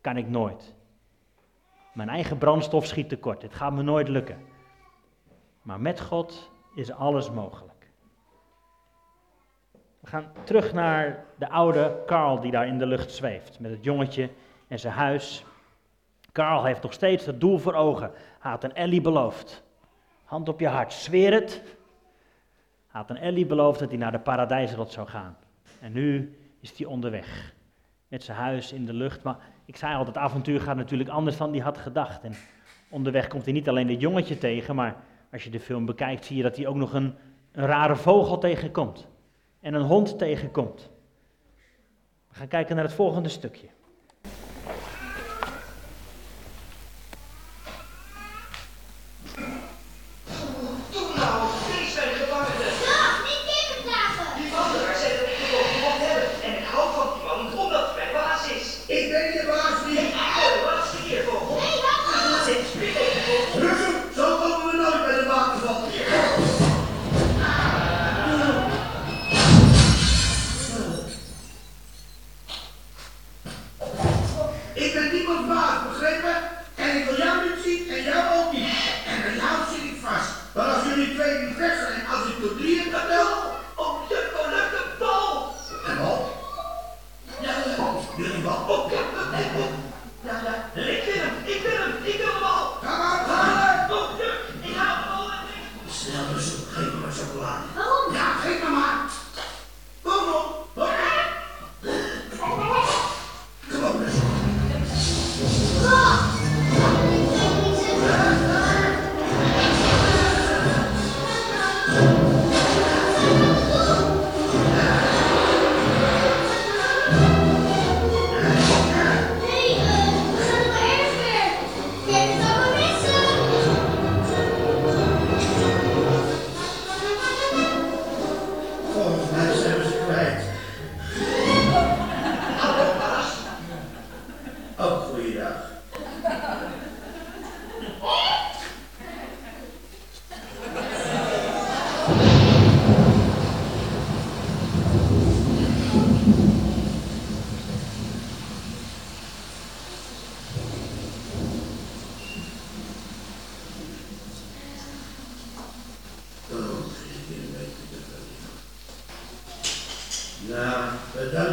kan 0.00 0.16
ik 0.16 0.28
nooit. 0.28 0.74
Mijn 1.94 2.08
eigen 2.08 2.38
brandstof 2.38 2.86
schiet 2.86 3.08
tekort, 3.08 3.42
het 3.42 3.54
gaat 3.54 3.72
me 3.72 3.82
nooit 3.82 4.08
lukken. 4.08 4.38
Maar 5.62 5.80
met 5.80 6.00
God 6.00 6.50
is 6.74 6.92
alles 6.92 7.30
mogelijk. 7.30 7.79
Gaan 10.10 10.32
terug 10.44 10.72
naar 10.72 11.24
de 11.38 11.48
oude 11.48 12.02
Karl 12.06 12.40
die 12.40 12.50
daar 12.50 12.66
in 12.66 12.78
de 12.78 12.86
lucht 12.86 13.12
zweeft, 13.12 13.60
met 13.60 13.70
het 13.70 13.84
jongetje 13.84 14.30
en 14.68 14.78
zijn 14.78 14.92
huis. 14.92 15.44
Karl 16.32 16.64
heeft 16.64 16.82
nog 16.82 16.92
steeds 16.92 17.26
het 17.26 17.40
doel 17.40 17.58
voor 17.58 17.74
ogen. 17.74 18.10
Hij 18.40 18.50
had 18.50 18.64
een 18.64 18.74
Ellie 18.74 19.00
beloofd. 19.00 19.62
Hand 20.24 20.48
op 20.48 20.60
je 20.60 20.68
hart, 20.68 20.92
zweer 20.92 21.32
het. 21.32 21.62
Hij 22.88 23.00
had 23.00 23.10
een 23.10 23.16
Ellie 23.16 23.46
beloofd 23.46 23.78
dat 23.78 23.88
hij 23.88 23.98
naar 23.98 24.12
de 24.12 24.18
paradijsrot 24.18 24.92
zou 24.92 25.08
gaan. 25.08 25.36
En 25.80 25.92
nu 25.92 26.38
is 26.60 26.78
hij 26.78 26.86
onderweg. 26.86 27.54
Met 28.08 28.22
zijn 28.22 28.38
huis 28.38 28.72
in 28.72 28.86
de 28.86 28.94
lucht. 28.94 29.22
Maar 29.22 29.36
ik 29.64 29.76
zei 29.76 29.94
al, 29.94 30.06
het 30.06 30.16
avontuur 30.16 30.60
gaat 30.60 30.76
natuurlijk 30.76 31.10
anders 31.10 31.36
dan 31.36 31.50
hij 31.50 31.60
had 31.60 31.78
gedacht. 31.78 32.22
En 32.22 32.34
onderweg 32.88 33.28
komt 33.28 33.44
hij 33.44 33.52
niet 33.52 33.68
alleen 33.68 33.86
dit 33.86 34.00
jongetje 34.00 34.38
tegen, 34.38 34.74
maar 34.74 34.96
als 35.32 35.44
je 35.44 35.50
de 35.50 35.60
film 35.60 35.86
bekijkt 35.86 36.24
zie 36.24 36.36
je 36.36 36.42
dat 36.42 36.56
hij 36.56 36.66
ook 36.66 36.76
nog 36.76 36.92
een, 36.92 37.14
een 37.52 37.66
rare 37.66 37.96
vogel 37.96 38.38
tegenkomt. 38.38 39.09
En 39.60 39.74
een 39.74 39.82
hond 39.82 40.18
tegenkomt. 40.18 40.90
We 42.28 42.34
gaan 42.34 42.48
kijken 42.48 42.74
naar 42.74 42.84
het 42.84 42.94
volgende 42.94 43.28
stukje. 43.28 43.68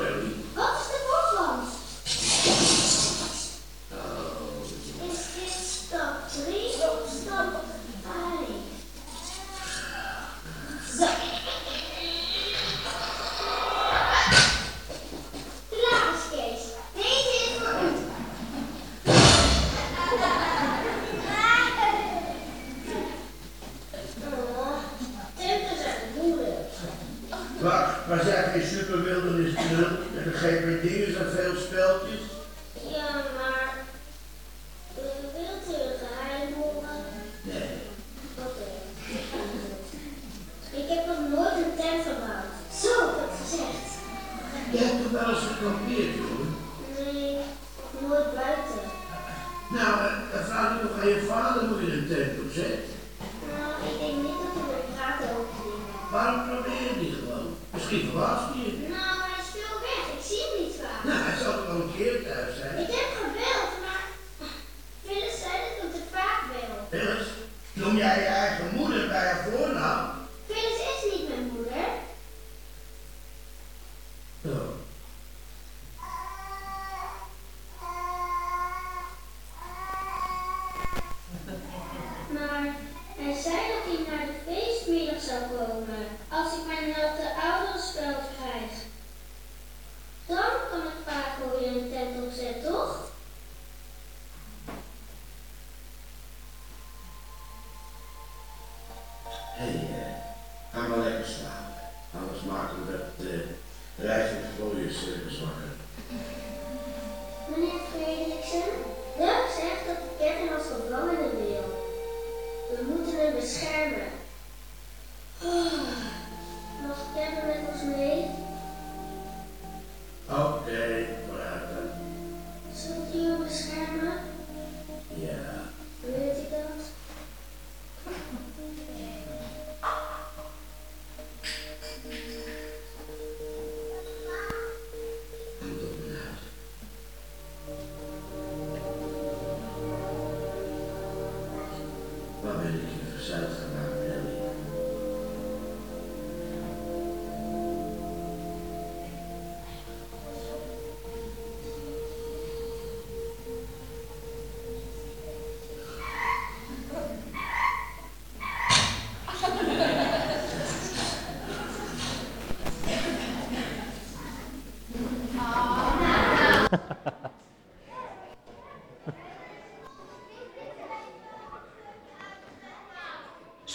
noem 67.74 67.98
jij 67.98 68.20
je 68.20 68.26
eigen 68.26 68.66
moeder 68.76 69.08
bij 69.08 69.18
haar 69.18 69.44
voornaam? 69.44 69.65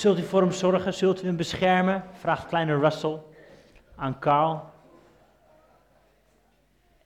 Zult 0.00 0.18
u 0.18 0.22
voor 0.22 0.40
hem 0.40 0.52
zorgen? 0.52 0.94
Zult 0.94 1.22
u 1.22 1.26
hem 1.26 1.36
beschermen? 1.36 2.04
Vraagt 2.12 2.46
kleine 2.46 2.78
Russell 2.78 3.20
aan 3.94 4.18
Carl. 4.18 4.64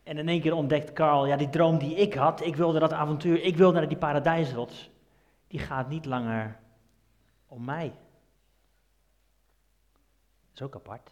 En 0.03 0.19
in 0.19 0.29
één 0.29 0.41
keer 0.41 0.55
ontdekt 0.55 0.93
Carl, 0.93 1.27
ja, 1.27 1.37
die 1.37 1.49
droom 1.49 1.79
die 1.79 1.95
ik 1.95 2.15
had, 2.15 2.41
ik 2.41 2.57
wilde 2.57 2.79
dat 2.79 2.93
avontuur, 2.93 3.43
ik 3.43 3.57
wilde 3.57 3.79
naar 3.79 3.89
die 3.89 3.97
paradijsrots, 3.97 4.91
die 5.47 5.61
gaat 5.61 5.89
niet 5.89 6.05
langer 6.05 6.57
om 7.49 7.65
mij. 7.65 7.89
Dat 10.53 10.55
is 10.55 10.63
ook 10.63 10.75
apart. 10.75 11.11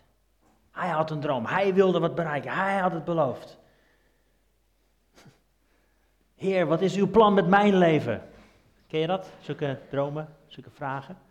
Hij 0.71 0.88
had 0.88 1.11
een 1.11 1.21
droom, 1.21 1.47
hij 1.47 1.75
wilde 1.75 2.01
wat 2.01 2.14
bereiken, 2.14 2.53
hij 2.53 2.79
had 2.79 2.92
het 2.92 3.05
beloofd. 3.05 3.59
Heer, 6.35 6.66
wat 6.66 6.81
is 6.81 6.97
uw 6.97 7.11
plan 7.11 7.35
met 7.35 7.47
mijn 7.47 7.77
leven? 7.77 8.23
Ken 8.87 9.01
je 9.01 9.07
dat? 9.07 9.31
Zulke 9.40 9.79
dromen, 9.90 10.37
zulke 10.47 10.71
vragen. 10.71 11.31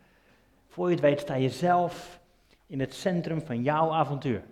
Voor 0.72 0.88
je 0.88 0.92
het 0.94 1.04
weet 1.04 1.20
sta 1.20 1.34
je 1.34 1.50
zelf 1.50 2.20
in 2.66 2.80
het 2.80 2.94
centrum 2.94 3.42
van 3.42 3.62
jouw 3.62 3.92
avontuur. 3.92 4.44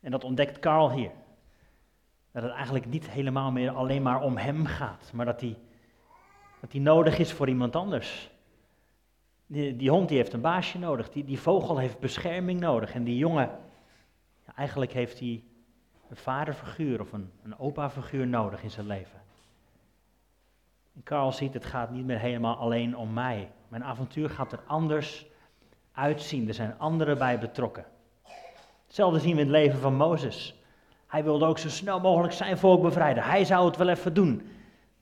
En 0.00 0.10
dat 0.10 0.24
ontdekt 0.24 0.58
Carl 0.58 0.90
hier. 0.90 1.10
Dat 2.32 2.42
het 2.42 2.52
eigenlijk 2.52 2.86
niet 2.86 3.10
helemaal 3.10 3.50
meer 3.50 3.70
alleen 3.70 4.02
maar 4.02 4.22
om 4.22 4.36
hem 4.36 4.66
gaat, 4.66 5.10
maar 5.12 5.26
dat 5.26 5.40
hij, 5.40 5.58
dat 6.60 6.72
hij 6.72 6.80
nodig 6.80 7.18
is 7.18 7.32
voor 7.32 7.48
iemand 7.48 7.76
anders. 7.76 8.30
Die, 9.46 9.90
hond 9.90 10.08
die 10.08 10.16
heeft 10.16 10.32
een 10.32 10.40
baasje 10.40 10.78
nodig, 10.78 11.10
die, 11.10 11.24
die 11.24 11.40
vogel 11.40 11.78
heeft 11.78 11.98
bescherming 11.98 12.60
nodig. 12.60 12.94
En 12.94 13.04
die 13.04 13.16
jongen, 13.16 13.58
eigenlijk 14.56 14.92
heeft 14.92 15.18
hij 15.18 15.44
een 16.08 16.16
vaderfiguur 16.16 17.00
of 17.00 17.12
een, 17.12 17.32
een 17.42 17.58
opa-figuur 17.58 18.26
nodig 18.26 18.62
in 18.62 18.70
zijn 18.70 18.86
leven. 18.86 19.23
En 20.94 21.02
Carl 21.02 21.32
ziet, 21.32 21.54
het 21.54 21.64
gaat 21.64 21.90
niet 21.90 22.04
meer 22.04 22.18
helemaal 22.18 22.56
alleen 22.56 22.96
om 22.96 23.12
mij. 23.12 23.50
Mijn 23.68 23.84
avontuur 23.84 24.30
gaat 24.30 24.52
er 24.52 24.60
anders 24.66 25.26
uitzien. 25.92 26.48
Er 26.48 26.54
zijn 26.54 26.78
anderen 26.78 27.18
bij 27.18 27.38
betrokken. 27.38 27.84
Hetzelfde 28.86 29.18
zien 29.18 29.34
we 29.34 29.40
in 29.40 29.46
het 29.46 29.56
leven 29.56 29.80
van 29.80 29.94
Mozes. 29.94 30.62
Hij 31.06 31.24
wilde 31.24 31.44
ook 31.44 31.58
zo 31.58 31.68
snel 31.68 32.00
mogelijk 32.00 32.32
zijn 32.32 32.58
volk 32.58 32.82
bevrijden. 32.82 33.22
Hij 33.22 33.44
zou 33.44 33.66
het 33.66 33.76
wel 33.76 33.88
even 33.88 34.14
doen. 34.14 34.48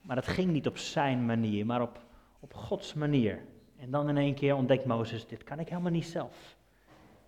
Maar 0.01 0.15
het 0.15 0.27
ging 0.27 0.51
niet 0.51 0.67
op 0.67 0.77
zijn 0.77 1.25
manier, 1.25 1.65
maar 1.65 1.81
op, 1.81 1.99
op 2.39 2.53
Gods 2.53 2.93
manier. 2.93 3.39
En 3.79 3.91
dan 3.91 4.09
in 4.09 4.17
één 4.17 4.33
keer 4.33 4.55
ontdekt 4.55 4.85
Mozes, 4.85 5.27
dit 5.27 5.43
kan 5.43 5.59
ik 5.59 5.69
helemaal 5.69 5.91
niet 5.91 6.05
zelf. 6.05 6.55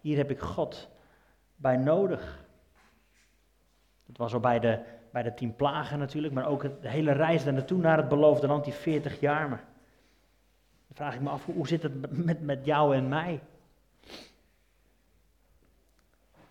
Hier 0.02 0.18
heb 0.18 0.30
ik 0.30 0.40
God 0.40 0.90
bij 1.56 1.78
nodig. 1.78 2.46
Dat 4.06 4.18
was 4.18 4.34
al 4.34 4.40
bij 4.40 4.60
de, 4.60 4.80
bij 5.16 5.24
de 5.24 5.34
tien 5.34 5.56
plagen 5.56 6.00
natuurlijk, 6.00 6.34
maar 6.34 6.48
ook 6.48 6.62
de 6.62 6.90
hele 6.90 7.12
reis 7.12 7.44
daar 7.44 7.54
naartoe 7.54 7.78
naar 7.78 7.98
het 7.98 8.10
beloofde 8.10 8.48
land, 8.48 8.64
die 8.64 8.74
40 8.74 9.20
jaar. 9.20 9.50
Maar 9.50 9.64
dan 10.88 10.96
vraag 10.96 11.16
ik 11.16 11.22
me 11.22 11.30
af, 11.30 11.46
hoe 11.46 11.68
zit 11.68 11.84
het 11.84 12.26
met, 12.26 12.42
met 12.42 12.66
jou 12.66 12.96
en 12.96 13.08
mij? 13.08 13.42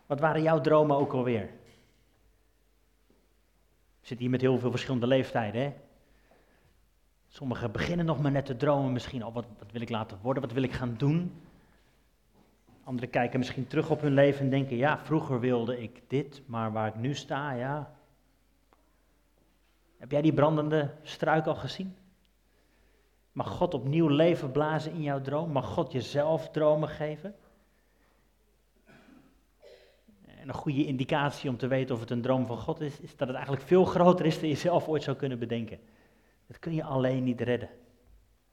Wat 0.06 0.20
waren 0.20 0.42
jouw 0.42 0.60
dromen 0.60 0.96
ook 0.96 1.12
alweer? 1.12 1.42
Ik 4.00 4.06
zit 4.06 4.18
hier 4.18 4.30
met 4.30 4.40
heel 4.40 4.58
veel 4.58 4.70
verschillende 4.70 5.06
leeftijden. 5.06 5.62
Hè? 5.62 5.72
Sommigen 7.28 7.72
beginnen 7.72 8.06
nog 8.06 8.20
maar 8.20 8.32
net 8.32 8.46
te 8.46 8.56
dromen 8.56 8.92
misschien. 8.92 9.24
Oh, 9.24 9.34
wat, 9.34 9.46
wat 9.58 9.72
wil 9.72 9.80
ik 9.80 9.90
laten 9.90 10.18
worden? 10.22 10.42
Wat 10.42 10.52
wil 10.52 10.62
ik 10.62 10.72
gaan 10.72 10.94
doen? 10.96 11.42
Anderen 12.84 13.10
kijken 13.10 13.38
misschien 13.38 13.66
terug 13.66 13.90
op 13.90 14.00
hun 14.00 14.14
leven 14.14 14.40
en 14.40 14.50
denken, 14.50 14.76
ja, 14.76 14.98
vroeger 14.98 15.40
wilde 15.40 15.82
ik 15.82 16.02
dit, 16.06 16.42
maar 16.46 16.72
waar 16.72 16.88
ik 16.88 16.96
nu 16.96 17.14
sta, 17.14 17.52
ja. 17.52 17.93
Heb 20.04 20.12
jij 20.12 20.22
die 20.22 20.32
brandende 20.32 20.90
struik 21.02 21.46
al 21.46 21.54
gezien? 21.54 21.96
Mag 23.32 23.48
God 23.48 23.74
opnieuw 23.74 24.08
leven 24.08 24.52
blazen 24.52 24.92
in 24.92 25.02
jouw 25.02 25.20
droom? 25.20 25.50
Mag 25.50 25.66
God 25.66 25.92
jezelf 25.92 26.50
dromen 26.50 26.88
geven? 26.88 27.34
En 30.24 30.48
een 30.48 30.54
goede 30.54 30.86
indicatie 30.86 31.50
om 31.50 31.56
te 31.56 31.66
weten 31.66 31.94
of 31.94 32.00
het 32.00 32.10
een 32.10 32.22
droom 32.22 32.46
van 32.46 32.58
God 32.58 32.80
is, 32.80 33.00
is 33.00 33.16
dat 33.16 33.28
het 33.28 33.36
eigenlijk 33.36 33.66
veel 33.66 33.84
groter 33.84 34.26
is 34.26 34.40
dan 34.40 34.48
je 34.48 34.54
zelf 34.54 34.88
ooit 34.88 35.02
zou 35.02 35.16
kunnen 35.16 35.38
bedenken. 35.38 35.78
Dat 36.46 36.58
kun 36.58 36.74
je 36.74 36.84
alleen 36.84 37.24
niet 37.24 37.40
redden. 37.40 37.68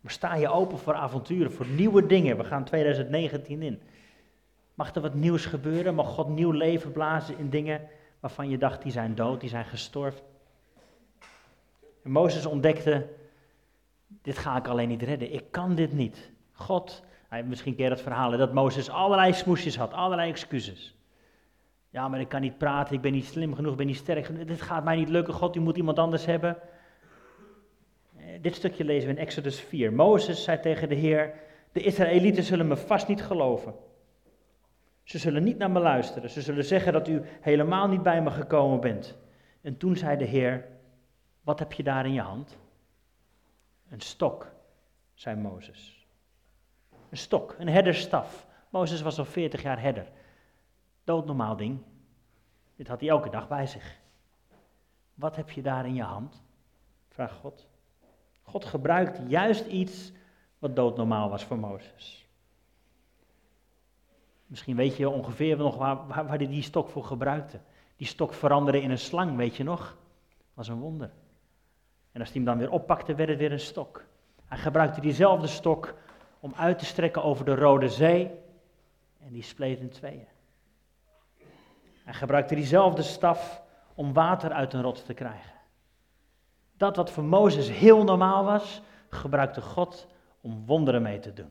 Maar 0.02 0.12
sta 0.12 0.36
je 0.36 0.50
open 0.50 0.78
voor 0.78 0.94
avonturen, 0.94 1.52
voor 1.52 1.68
nieuwe 1.68 2.06
dingen. 2.06 2.38
We 2.38 2.44
gaan 2.44 2.64
2019 2.64 3.62
in. 3.62 3.82
Mag 4.74 4.96
er 4.96 5.02
wat 5.02 5.14
nieuws 5.14 5.46
gebeuren? 5.46 5.96
Mag 5.96 6.08
God 6.08 6.30
nieuw 6.30 6.52
leven 6.52 6.92
blazen 6.92 7.38
in 7.38 7.50
dingen 7.50 7.82
waarvan 8.20 8.50
je 8.50 8.58
dacht 8.58 8.82
die 8.82 8.92
zijn 8.92 9.16
dood, 9.16 9.40
die 9.40 9.50
zijn 9.50 9.66
gestorven? 9.66 10.30
En 12.04 12.12
Mozes 12.12 12.46
ontdekte, 12.46 13.08
dit 14.08 14.38
ga 14.38 14.58
ik 14.58 14.68
alleen 14.68 14.88
niet 14.88 15.02
redden. 15.02 15.34
Ik 15.34 15.52
kan 15.52 15.76
dit 15.76 15.94
niet. 15.94 16.32
God, 16.52 17.04
misschien 17.46 17.76
ken 17.76 17.84
je 17.84 17.90
dat 17.90 18.02
verhaal, 18.02 18.38
dat 18.38 18.54
Mozes 18.54 18.90
allerlei 18.90 19.34
smoesjes 19.34 19.78
had, 19.78 19.94
allerlei 19.94 20.30
excuses. 20.30 20.96
Ja, 21.90 22.08
maar 22.08 22.20
ik 22.20 22.30
kan 22.30 22.42
niet 22.42 22.58
praten, 22.58 22.96
ik 22.96 23.02
ben 23.02 23.12
niet 23.12 23.26
slim 23.26 23.56
genoeg, 23.56 23.72
ik 23.72 23.78
ben 23.78 23.86
niet 23.86 23.98
sterk 23.98 24.26
genoeg. 24.26 24.44
Dit 24.44 24.62
gaat 24.62 24.84
mij 24.84 24.96
niet 24.96 25.10
lukken, 25.10 25.34
God, 25.34 25.56
u 25.56 25.60
moet 25.60 25.78
iemand 25.78 26.00
anders 26.00 26.26
hebben. 26.26 26.58
Dit 28.42 28.56
stukje 28.56 28.84
lezen 28.84 29.10
we 29.10 29.16
in 29.16 29.22
Exodus 29.22 29.60
4. 29.60 29.94
Mozes 29.94 30.44
zei 30.44 30.60
tegen 30.60 30.90
de 30.90 30.96
Heer, 30.96 31.34
de 31.72 31.82
Israëlieten 31.82 32.44
zullen 32.44 32.68
me 32.68 32.78
vast 32.78 33.08
niet 33.08 33.24
geloven. 33.24 33.74
Ze 35.04 35.18
zullen 35.18 35.44
niet 35.44 35.58
naar 35.58 35.72
me 35.72 35.80
luisteren. 35.80 36.30
Ze 36.30 36.42
zullen 36.42 36.66
zeggen 36.66 36.94
dat 36.94 37.08
u 37.08 37.22
helemaal 37.42 37.88
niet 37.88 38.04
bij 38.04 38.22
me 38.22 38.30
gekomen 38.30 38.80
bent. 38.80 39.18
En 39.62 39.78
toen 39.78 39.96
zei 39.96 40.18
de 40.18 40.26
Heer, 40.26 40.66
wat 41.42 41.60
heb 41.60 41.74
je 41.74 41.84
daar 41.84 42.06
in 42.06 42.14
je 42.14 42.22
hand? 42.22 42.58
Een 43.90 44.02
stok, 44.02 44.52
zei 45.14 45.36
Mozes. 45.36 46.08
Een 47.10 47.18
stok, 47.18 47.56
een 47.60 47.70
herderstaf. 47.70 48.48
Mozes 48.70 49.02
was 49.02 49.18
al 49.20 49.26
40 49.26 49.62
jaar 49.62 49.82
herder. 49.82 50.12
Doodnormaal 51.04 51.56
ding. 51.56 51.80
Dit 52.76 52.88
had 52.88 53.00
hij 53.00 53.10
elke 53.10 53.30
dag 53.30 53.48
bij 53.48 53.68
zich. 53.68 54.00
Wat 55.14 55.36
heb 55.36 55.50
je 55.50 55.62
daar 55.62 55.86
in 55.86 55.96
je 55.96 56.04
hand? 56.04 56.44
Vraagt 57.10 57.40
God. 57.40 57.68
God 58.42 58.66
gebruikt 58.66 59.20
juist 59.28 59.66
iets 59.66 60.12
wat 60.60 60.76
doodnormaal 60.76 61.30
was 61.30 61.44
voor 61.44 61.60
Mozes. 61.60 62.28
Misschien 64.46 64.76
weet 64.76 64.96
je 64.96 65.10
ongeveer 65.10 65.58
nog 65.58 65.78
waar, 65.78 66.08
waar, 66.08 66.28
hij 66.28 66.38
die 66.38 66.62
stok 66.62 66.90
voor 66.90 67.04
gebruikte. 67.04 67.60
Die 67.96 68.08
stok 68.08 68.34
veranderde 68.34 68.82
in 68.82 68.92
een 68.92 68.98
slang, 68.98 69.36
weet 69.36 69.56
je 69.56 69.64
nog? 69.64 69.98
Was 70.54 70.68
een 70.68 70.80
wonder. 70.80 71.12
En 72.12 72.20
als 72.20 72.30
hij 72.30 72.42
hem 72.42 72.46
dan 72.46 72.58
weer 72.58 72.72
oppakte, 72.72 73.16
werd 73.16 73.30
het 73.30 73.38
weer 73.38 73.52
een 73.52 73.60
stok. 73.60 74.06
Hij 74.46 74.58
gebruikte 74.58 75.02
diezelfde 75.02 75.48
stok 75.48 75.94
om 76.40 76.54
uit 76.56 76.80
te 76.80 76.86
strekken 76.86 77.24
over 77.24 77.46
de 77.46 77.56
Rode 77.56 77.90
Zee. 77.90 78.32
En 79.20 79.32
die 79.32 79.44
spleet 79.44 79.80
in 79.80 79.90
tweeën. 79.90 80.28
Hij 82.04 82.14
gebruikte 82.14 82.56
diezelfde 82.56 83.02
staf 83.02 83.62
om 83.96 84.14
water 84.14 84.52
uit 84.52 84.74
een 84.74 84.82
rots 84.82 85.04
te 85.04 85.14
krijgen. 85.14 85.52
Dat 86.78 86.96
wat 86.96 87.12
voor 87.12 87.24
Mozes 87.24 87.70
heel 87.70 88.04
normaal 88.04 88.44
was, 88.44 88.82
gebruikte 89.10 89.62
God 89.62 90.08
om 90.42 90.66
wonderen 90.66 91.02
mee 91.02 91.20
te 91.20 91.34
doen. 91.34 91.50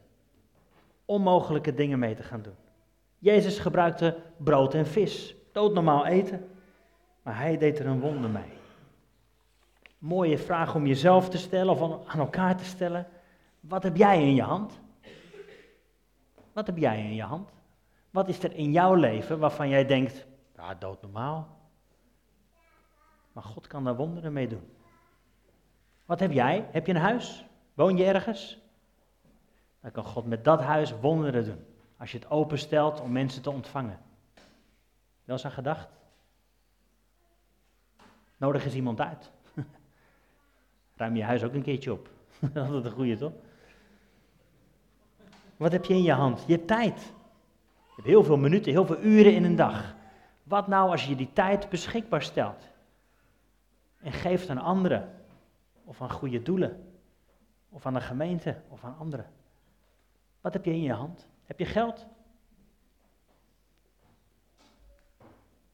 Onmogelijke 1.05 1.75
dingen 1.75 1.99
mee 1.99 2.15
te 2.15 2.23
gaan 2.23 2.43
doen. 2.43 2.57
Jezus 3.19 3.59
gebruikte 3.59 4.17
brood 4.37 4.75
en 4.75 4.87
vis, 4.87 5.35
doodnormaal 5.53 6.07
eten, 6.07 6.49
maar 7.23 7.37
hij 7.37 7.57
deed 7.57 7.79
er 7.79 7.87
een 7.87 8.01
wonder 8.01 8.31
mee. 8.31 8.60
Mooie 10.01 10.39
vraag 10.39 10.75
om 10.75 10.87
jezelf 10.87 11.29
te 11.29 11.39
stellen 11.39 11.73
of 11.73 12.07
aan 12.07 12.19
elkaar 12.19 12.57
te 12.57 12.65
stellen. 12.65 13.07
Wat 13.61 13.83
heb 13.83 13.97
jij 13.97 14.23
in 14.23 14.35
je 14.35 14.43
hand? 14.43 14.81
Wat 16.53 16.67
heb 16.67 16.77
jij 16.77 16.99
in 16.99 17.15
je 17.15 17.23
hand? 17.23 17.51
Wat 18.11 18.29
is 18.29 18.43
er 18.43 18.55
in 18.55 18.73
jouw 18.73 18.95
leven 18.95 19.39
waarvan 19.39 19.69
jij 19.69 19.87
denkt, 19.87 20.27
ja, 20.57 20.75
doodnormaal. 20.75 21.59
Maar 23.33 23.43
God 23.43 23.67
kan 23.67 23.85
daar 23.85 23.97
wonderen 23.97 24.33
mee 24.33 24.49
doen. 24.49 24.73
Wat 26.05 26.21
heb 26.21 26.33
jij? 26.33 26.69
Heb 26.73 26.87
je 26.87 26.95
een 26.95 27.01
huis? 27.01 27.45
Woon 27.75 27.97
je 27.97 28.05
ergens? 28.05 28.59
Dan 29.81 29.91
kan 29.91 30.05
God 30.05 30.27
met 30.27 30.45
dat 30.45 30.61
huis 30.61 31.01
wonderen 31.01 31.45
doen. 31.45 31.65
Als 31.97 32.13
je 32.13 32.19
het 32.19 32.31
openstelt 32.31 33.01
om 33.01 33.13
mensen 33.13 33.43
te 33.43 33.51
ontvangen. 33.51 33.99
Wel 35.25 35.39
eens 35.43 35.55
gedacht? 35.55 35.89
Nodig 38.37 38.65
eens 38.65 38.75
iemand 38.75 39.01
uit. 39.01 39.33
Ruim 41.01 41.17
je 41.17 41.25
huis 41.25 41.45
ook 41.45 41.55
een 41.55 41.63
keertje 41.63 41.93
op. 41.93 42.11
Dat 42.53 42.69
is 42.69 42.85
een 42.85 42.91
goede, 42.91 43.17
toch? 43.17 43.33
Wat 45.57 45.73
heb 45.73 45.85
je 45.85 45.95
in 45.95 46.03
je 46.03 46.13
hand? 46.13 46.45
Je 46.47 46.53
hebt 46.53 46.67
tijd. 46.67 47.01
Je 47.87 47.95
hebt 47.95 48.07
heel 48.07 48.25
veel 48.25 48.37
minuten, 48.37 48.73
heel 48.73 48.87
veel 48.87 49.01
uren 49.01 49.35
in 49.35 49.45
een 49.45 49.57
dag. 49.57 49.95
Wat 50.43 50.67
nou 50.67 50.91
als 50.91 51.07
je 51.07 51.17
die 51.17 51.33
tijd 51.33 51.69
beschikbaar 51.69 52.23
stelt? 52.23 52.69
En 53.99 54.13
geeft 54.13 54.49
aan 54.51 54.59
anderen. 54.59 55.15
Of 55.85 56.03
aan 56.03 56.11
goede 56.11 56.43
doelen. 56.43 56.93
Of 57.69 57.87
aan 57.87 57.95
de 57.95 58.01
gemeente. 58.01 58.61
Of 58.69 58.85
aan 58.85 58.97
anderen. 58.99 59.27
Wat 60.41 60.53
heb 60.53 60.65
je 60.65 60.73
in 60.73 60.83
je 60.83 60.93
hand? 60.93 61.29
Heb 61.45 61.59
je 61.59 61.65
geld? 61.65 62.07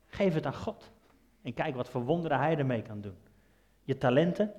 Geef 0.07 0.35
het 0.35 0.47
aan 0.47 0.55
God. 0.55 0.91
En 1.43 1.55
kijk 1.55 1.75
wat 1.75 1.89
voor 1.89 2.05
wonderen 2.05 2.39
Hij 2.39 2.57
ermee 2.57 2.83
kan 2.83 3.01
doen. 3.01 3.17
Je 3.83 3.99
talenten, 3.99 4.53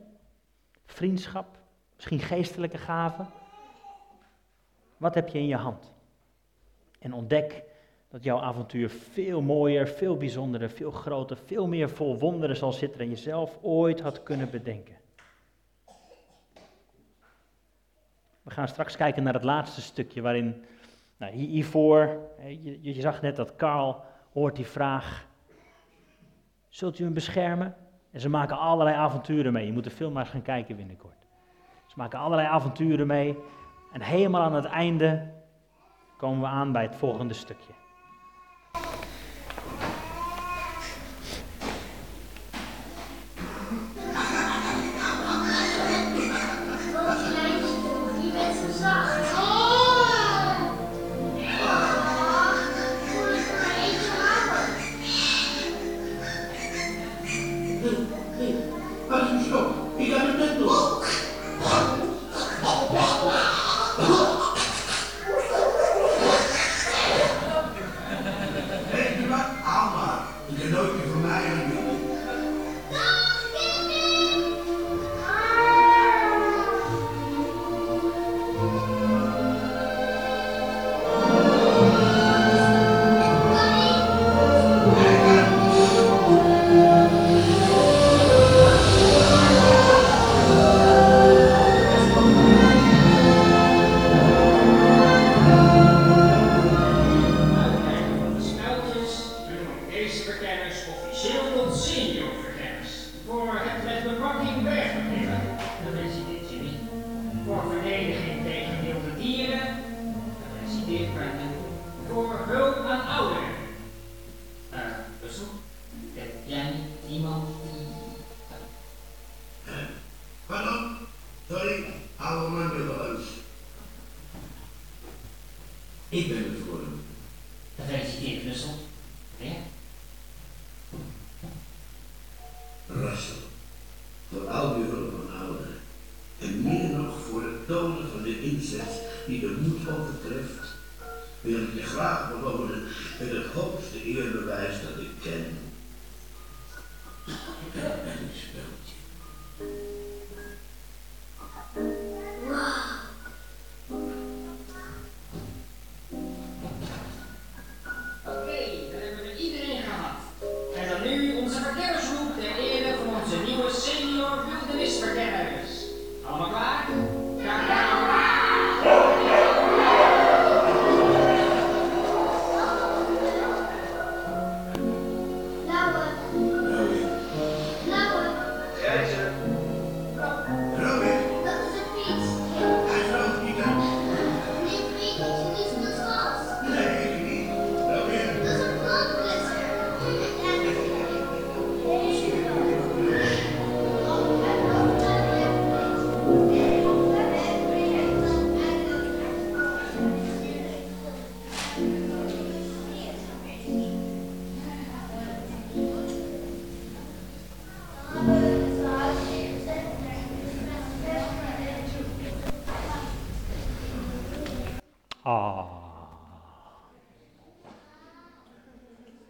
vriendschap, 0.88 1.58
misschien 1.95 2.19
geestelijke 2.19 2.78
gaven. 2.78 3.28
Wat 4.97 5.15
heb 5.15 5.28
je 5.28 5.38
in 5.38 5.47
je 5.47 5.56
hand? 5.56 5.93
En 7.00 7.13
ontdek 7.13 7.63
dat 8.10 8.23
jouw 8.23 8.39
avontuur 8.39 8.89
veel 8.89 9.41
mooier, 9.41 9.88
veel 9.88 10.17
bijzonderer, 10.17 10.69
veel 10.69 10.91
groter, 10.91 11.38
veel 11.45 11.67
meer 11.67 11.89
vol 11.89 12.19
wonderen 12.19 12.56
zal 12.56 12.71
zitten 12.71 12.97
dan 12.97 13.10
je 13.10 13.15
zelf 13.15 13.58
ooit 13.62 14.00
had 14.00 14.23
kunnen 14.23 14.50
bedenken. 14.50 14.95
We 18.41 18.54
gaan 18.54 18.67
straks 18.67 18.95
kijken 18.95 19.23
naar 19.23 19.34
het 19.34 19.43
laatste 19.43 19.82
stukje 19.82 20.21
waarin, 20.21 20.65
nou, 21.17 21.34
hiervoor, 21.34 22.19
je, 22.39 22.93
je 22.93 23.02
zag 23.02 23.21
net 23.21 23.36
dat 23.36 23.56
Karl 23.56 24.04
hoort 24.34 24.56
die 24.56 24.65
vraag, 24.65 25.28
zult 26.69 27.00
u 27.00 27.04
hem 27.04 27.13
beschermen? 27.13 27.76
En 28.12 28.20
ze 28.20 28.30
maken 28.30 28.58
allerlei 28.58 28.96
avonturen 28.96 29.54
mee. 29.54 29.65
Je 29.65 29.72
moet 29.72 29.84
de 29.84 29.89
film 29.89 30.13
maar 30.13 30.24
eens 30.24 30.32
gaan 30.32 30.41
kijken 30.41 30.76
binnenkort. 30.76 31.28
Ze 31.86 31.93
maken 31.96 32.20
allerlei 32.20 32.48
avonturen 32.48 33.08
mee. 33.08 33.38
En 33.91 34.02
helemaal 34.02 34.41
aan 34.41 34.54
het 34.54 34.65
einde 34.65 35.34
komen 36.17 36.39
we 36.41 36.48
aan 36.48 36.72
bij 36.72 36.84
het 36.84 36.96
volgende 36.96 37.34
stukje. 37.34 37.74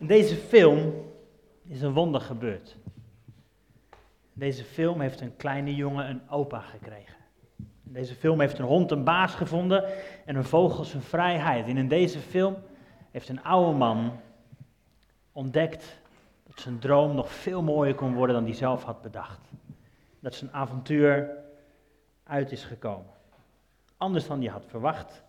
In 0.08 0.14
deze 0.14 0.36
film 0.36 0.93
is 1.64 1.82
een 1.82 1.93
wonder 1.93 2.22
gebeurd. 2.22 2.76
Deze 4.34 4.64
film 4.64 5.01
heeft 5.01 5.22
een 5.22 5.36
kleine 5.36 5.76
jongen 5.76 6.10
een 6.10 6.30
opa 6.30 6.60
gekregen. 6.60 7.16
In 7.58 7.93
deze 7.93 8.16
film 8.16 8.39
heeft 8.39 8.60
een 8.60 8.66
hond 8.66 8.91
een 8.91 9.03
baas 9.03 9.36
gevonden 9.36 9.84
en 10.26 10.36
een 10.36 10.43
vogel 10.43 10.84
zijn 10.84 11.01
vrijheid. 11.01 11.68
En 11.68 11.78
in 11.78 11.88
deze 11.88 12.20
film 12.20 12.55
heeft 13.12 13.30
een 13.30 13.43
oude 13.43 13.78
man 13.78 14.20
ontdekt 15.32 15.99
dat 16.43 16.60
zijn 16.60 16.80
droom 16.80 17.16
nog 17.16 17.32
veel 17.32 17.64
mooier 17.64 17.95
kon 17.95 18.14
worden 18.14 18.36
dan 18.36 18.45
hij 18.45 18.53
zelf 18.53 18.84
had 18.84 19.01
bedacht. 19.01 19.39
Dat 20.20 20.36
zijn 20.36 20.53
avontuur 20.53 21.30
uit 22.24 22.51
is 22.51 22.64
gekomen. 22.64 23.14
Anders 23.97 24.28
dan 24.28 24.39
hij 24.39 24.51
had 24.51 24.66
verwacht. 24.68 25.24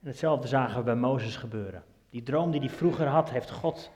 En 0.00 0.08
hetzelfde 0.08 0.48
zagen 0.48 0.76
we 0.76 0.82
bij 0.82 0.94
Mozes 0.96 1.36
gebeuren. 1.36 1.90
Die 2.12 2.22
droom 2.22 2.50
die 2.50 2.60
hij 2.60 2.68
vroeger 2.68 3.06
had, 3.06 3.30
heeft 3.30 3.50
God 3.50 3.90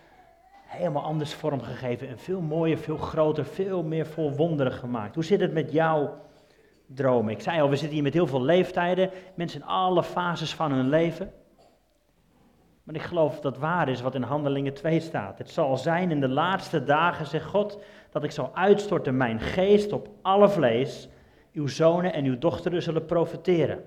helemaal 0.66 1.02
anders 1.02 1.34
vormgegeven. 1.34 2.08
En 2.08 2.18
veel 2.18 2.40
mooier, 2.40 2.78
veel 2.78 2.96
groter, 2.96 3.44
veel 3.44 3.82
meer 3.82 4.06
vol 4.06 4.32
wonderen 4.36 4.72
gemaakt. 4.72 5.14
Hoe 5.14 5.24
zit 5.24 5.40
het 5.40 5.52
met 5.52 5.72
jouw 5.72 6.20
dromen? 6.86 7.32
Ik 7.32 7.40
zei 7.40 7.60
al, 7.60 7.68
we 7.68 7.76
zitten 7.76 7.94
hier 7.94 8.02
met 8.02 8.14
heel 8.14 8.26
veel 8.26 8.42
leeftijden. 8.42 9.10
Mensen 9.34 9.60
in 9.60 9.66
alle 9.66 10.02
fases 10.02 10.54
van 10.54 10.72
hun 10.72 10.88
leven. 10.88 11.32
Maar 12.82 12.94
ik 12.94 13.02
geloof 13.02 13.40
dat 13.40 13.58
waar 13.58 13.88
is 13.88 14.00
wat 14.00 14.14
in 14.14 14.22
Handelingen 14.22 14.74
2 14.74 15.00
staat. 15.00 15.38
Het 15.38 15.50
zal 15.50 15.76
zijn 15.76 16.10
in 16.10 16.20
de 16.20 16.28
laatste 16.28 16.84
dagen, 16.84 17.26
zegt 17.26 17.46
God, 17.46 17.82
dat 18.10 18.24
ik 18.24 18.30
zal 18.30 18.50
uitstorten 18.54 19.16
mijn 19.16 19.40
geest 19.40 19.92
op 19.92 20.08
alle 20.22 20.48
vlees. 20.48 21.08
Uw 21.52 21.66
zonen 21.66 22.12
en 22.12 22.24
uw 22.24 22.38
dochteren 22.38 22.82
zullen 22.82 23.04
profeteren. 23.04 23.84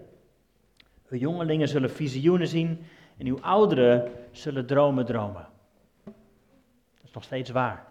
Uw 1.10 1.18
jongelingen 1.18 1.68
zullen 1.68 1.92
visioenen 1.92 2.48
zien 2.48 2.86
en 3.20 3.26
uw 3.26 3.40
ouderen 3.42 4.12
zullen 4.32 4.66
dromen 4.66 5.06
dromen. 5.06 5.48
Dat 6.04 6.14
is 7.04 7.12
nog 7.12 7.24
steeds 7.24 7.50
waar. 7.50 7.86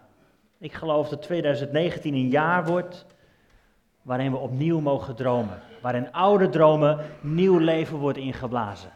Ik 0.57 0.73
geloof 0.73 1.09
dat 1.09 1.21
2019 1.21 2.13
een 2.13 2.29
jaar 2.29 2.65
wordt 2.65 3.05
waarin 4.01 4.31
we 4.31 4.37
opnieuw 4.37 4.79
mogen 4.79 5.15
dromen. 5.15 5.61
Waarin 5.81 6.11
oude 6.11 6.49
dromen 6.49 7.05
nieuw 7.21 7.57
leven 7.57 7.97
wordt 7.97 8.17
ingeblazen. 8.17 8.91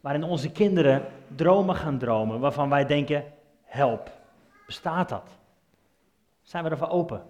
Waarin 0.00 0.24
onze 0.24 0.50
kinderen 0.50 1.02
dromen 1.36 1.74
gaan 1.74 1.98
dromen 1.98 2.40
waarvan 2.40 2.68
wij 2.68 2.86
denken, 2.86 3.24
help, 3.62 4.10
bestaat 4.66 5.08
dat? 5.08 5.28
Zijn 6.42 6.64
we 6.64 6.70
ervoor 6.70 6.88
open? 6.88 7.22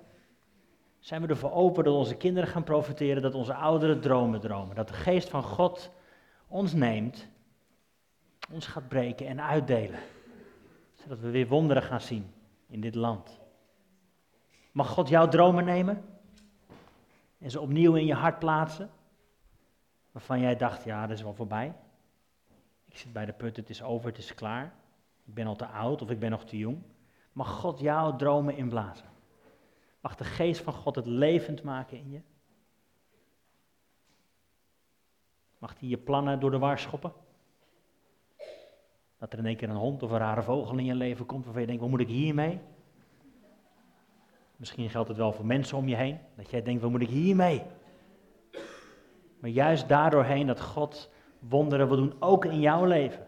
Zijn 0.99 1.23
we 1.23 1.29
ervoor 1.29 1.53
open 1.53 1.85
dat 1.85 1.95
onze 1.95 2.17
kinderen 2.17 2.49
gaan 2.49 2.65
profiteren, 2.65 3.23
dat 3.23 3.35
onze 3.35 3.55
ouderen 3.55 4.01
dromen 4.01 4.41
dromen? 4.41 4.77
Dat 4.77 4.89
de 4.89 4.95
geest 4.95 5.29
van 5.29 5.43
God 5.43 5.91
ons 6.49 6.73
neemt, 6.73 7.29
ons 8.53 8.67
gaat 8.67 8.89
breken 8.89 9.27
en 9.27 9.41
uitdelen. 9.41 10.01
Zodat 10.95 11.19
we 11.19 11.31
weer 11.31 11.49
wonderen 11.49 11.83
gaan 11.83 12.01
zien 12.01 12.33
in 12.67 12.81
dit 12.81 12.95
land. 12.95 13.41
Mag 14.73 14.89
God 14.89 15.09
jouw 15.09 15.29
dromen 15.29 15.65
nemen 15.65 16.05
en 17.39 17.51
ze 17.51 17.61
opnieuw 17.61 17.95
in 17.95 18.07
je 18.07 18.15
hart 18.15 18.39
plaatsen? 18.39 18.91
Waarvan 20.13 20.41
jij 20.41 20.57
dacht, 20.57 20.85
ja, 20.85 21.07
dat 21.07 21.17
is 21.17 21.23
wel 21.23 21.35
voorbij. 21.35 21.75
Ik 22.85 22.97
zit 22.97 23.13
bij 23.13 23.25
de 23.25 23.33
punt, 23.33 23.57
het 23.57 23.71
is 23.71 23.83
over, 23.83 24.09
het 24.09 24.19
is 24.19 24.35
klaar. 24.35 24.75
Ik 25.25 25.35
ben 25.35 25.47
al 25.47 25.57
te 25.57 25.67
oud 25.67 26.03
of 26.03 26.11
ik 26.11 26.19
ben 26.19 26.31
nog 26.31 26.45
te 26.45 26.59
jong. 26.59 26.83
Mag 27.33 27.51
God 27.51 27.81
jouw 27.81 28.17
dromen 28.17 28.57
inblazen? 28.57 29.07
Mag 30.01 30.15
de 30.15 30.25
geest 30.25 30.61
van 30.61 30.73
God 30.73 30.95
het 30.95 31.07
levend 31.07 31.63
maken 31.63 31.99
in 31.99 32.11
je? 32.11 32.21
Mag 35.59 35.75
hij 35.79 35.89
je 35.89 35.99
plannen 35.99 36.41
door 36.41 36.51
de 36.51 36.59
war 36.59 36.79
schoppen? 36.79 37.13
Dat 39.25 39.33
er 39.33 39.39
in 39.39 39.47
één 39.47 39.57
keer 39.57 39.69
een 39.69 39.77
hond 39.77 40.03
of 40.03 40.11
een 40.11 40.19
rare 40.19 40.43
vogel 40.43 40.79
in 40.79 40.85
je 40.85 40.95
leven 40.95 41.27
komt 41.27 41.45
waarvan 41.45 41.61
je 41.61 41.67
denkt, 41.67 41.83
wat 41.83 41.91
moet 41.91 42.01
ik 42.01 42.09
hiermee? 42.09 42.61
Misschien 44.57 44.91
geldt 44.91 45.09
het 45.09 45.17
wel 45.17 45.33
voor 45.33 45.47
mensen 45.47 45.77
om 45.77 45.89
je 45.89 45.97
heen. 45.97 46.19
Dat 46.37 46.51
jij 46.51 46.63
denkt, 46.63 46.83
wat 46.83 46.91
moet 46.91 47.01
ik 47.01 47.09
hiermee? 47.09 47.63
Maar 49.39 49.51
juist 49.51 49.89
daardoorheen 49.89 50.47
dat 50.47 50.61
God 50.61 51.11
wonderen 51.39 51.89
wil 51.89 51.97
doen, 51.97 52.15
ook 52.19 52.45
in 52.45 52.61
jouw 52.61 52.85
leven. 52.85 53.27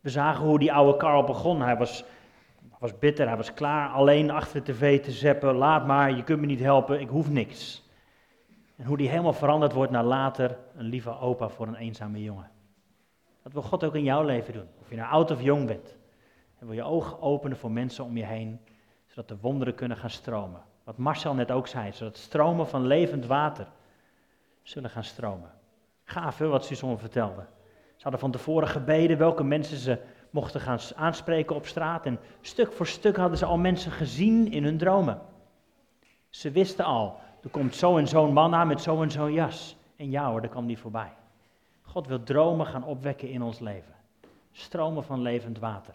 We 0.00 0.10
zagen 0.10 0.44
hoe 0.44 0.58
die 0.58 0.72
oude 0.72 0.96
Karl 0.96 1.24
begon. 1.24 1.62
Hij 1.62 1.76
was, 1.76 2.04
was 2.78 2.98
bitter, 2.98 3.26
hij 3.26 3.36
was 3.36 3.54
klaar, 3.54 3.90
alleen 3.90 4.30
achter 4.30 4.64
de 4.64 4.72
tv 4.72 5.00
te 5.00 5.12
zeppen. 5.12 5.54
Laat 5.54 5.86
maar, 5.86 6.16
je 6.16 6.24
kunt 6.24 6.40
me 6.40 6.46
niet 6.46 6.60
helpen, 6.60 7.00
ik 7.00 7.08
hoef 7.08 7.30
niks. 7.30 7.88
En 8.76 8.84
hoe 8.84 8.96
die 8.96 9.08
helemaal 9.08 9.32
veranderd 9.32 9.72
wordt 9.72 9.92
naar 9.92 10.04
later 10.04 10.58
een 10.76 10.84
lieve 10.84 11.18
opa 11.18 11.48
voor 11.48 11.66
een 11.66 11.74
eenzame 11.74 12.22
jongen. 12.22 12.50
Dat 13.48 13.56
wil 13.56 13.70
God 13.70 13.84
ook 13.84 13.94
in 13.94 14.02
jouw 14.02 14.22
leven 14.22 14.52
doen. 14.52 14.68
Of 14.80 14.90
je 14.90 14.96
nou 14.96 15.10
oud 15.10 15.30
of 15.30 15.42
jong 15.42 15.66
bent. 15.66 15.96
En 16.58 16.66
wil 16.66 16.76
je 16.76 16.82
ogen 16.82 17.20
openen 17.20 17.56
voor 17.56 17.70
mensen 17.70 18.04
om 18.04 18.16
je 18.16 18.24
heen, 18.24 18.60
zodat 19.06 19.28
de 19.28 19.36
wonderen 19.40 19.74
kunnen 19.74 19.96
gaan 19.96 20.10
stromen. 20.10 20.60
Wat 20.84 20.96
Marcel 20.96 21.34
net 21.34 21.50
ook 21.50 21.66
zei, 21.66 21.92
zodat 21.92 22.16
stromen 22.16 22.68
van 22.68 22.86
levend 22.86 23.26
water 23.26 23.66
zullen 24.62 24.90
gaan 24.90 25.04
stromen. 25.04 25.50
Gaaf, 26.04 26.38
wat 26.38 26.64
Suzanne 26.64 26.98
vertelde. 26.98 27.46
Ze 27.96 28.02
hadden 28.02 28.20
van 28.20 28.30
tevoren 28.30 28.68
gebeden 28.68 29.18
welke 29.18 29.44
mensen 29.44 29.76
ze 29.76 29.98
mochten 30.30 30.60
gaan 30.60 30.78
aanspreken 30.96 31.56
op 31.56 31.66
straat. 31.66 32.06
En 32.06 32.18
stuk 32.40 32.72
voor 32.72 32.86
stuk 32.86 33.16
hadden 33.16 33.38
ze 33.38 33.44
al 33.44 33.58
mensen 33.58 33.92
gezien 33.92 34.52
in 34.52 34.64
hun 34.64 34.78
dromen. 34.78 35.20
Ze 36.28 36.50
wisten 36.50 36.84
al, 36.84 37.18
er 37.42 37.50
komt 37.50 37.74
zo 37.74 37.96
en 37.96 38.08
zo'n 38.08 38.32
man 38.32 38.54
aan 38.54 38.66
met 38.66 38.80
zo 38.80 39.02
en 39.02 39.10
zo'n 39.10 39.32
jas. 39.32 39.76
En 39.96 40.10
ja 40.10 40.30
hoor, 40.30 40.40
daar 40.40 40.50
kwam 40.50 40.66
die 40.66 40.78
voorbij. 40.78 41.17
God 41.90 42.06
wil 42.06 42.22
dromen 42.22 42.66
gaan 42.66 42.84
opwekken 42.84 43.28
in 43.28 43.42
ons 43.42 43.58
leven. 43.58 43.94
Stromen 44.52 45.04
van 45.04 45.22
levend 45.22 45.58
water. 45.58 45.94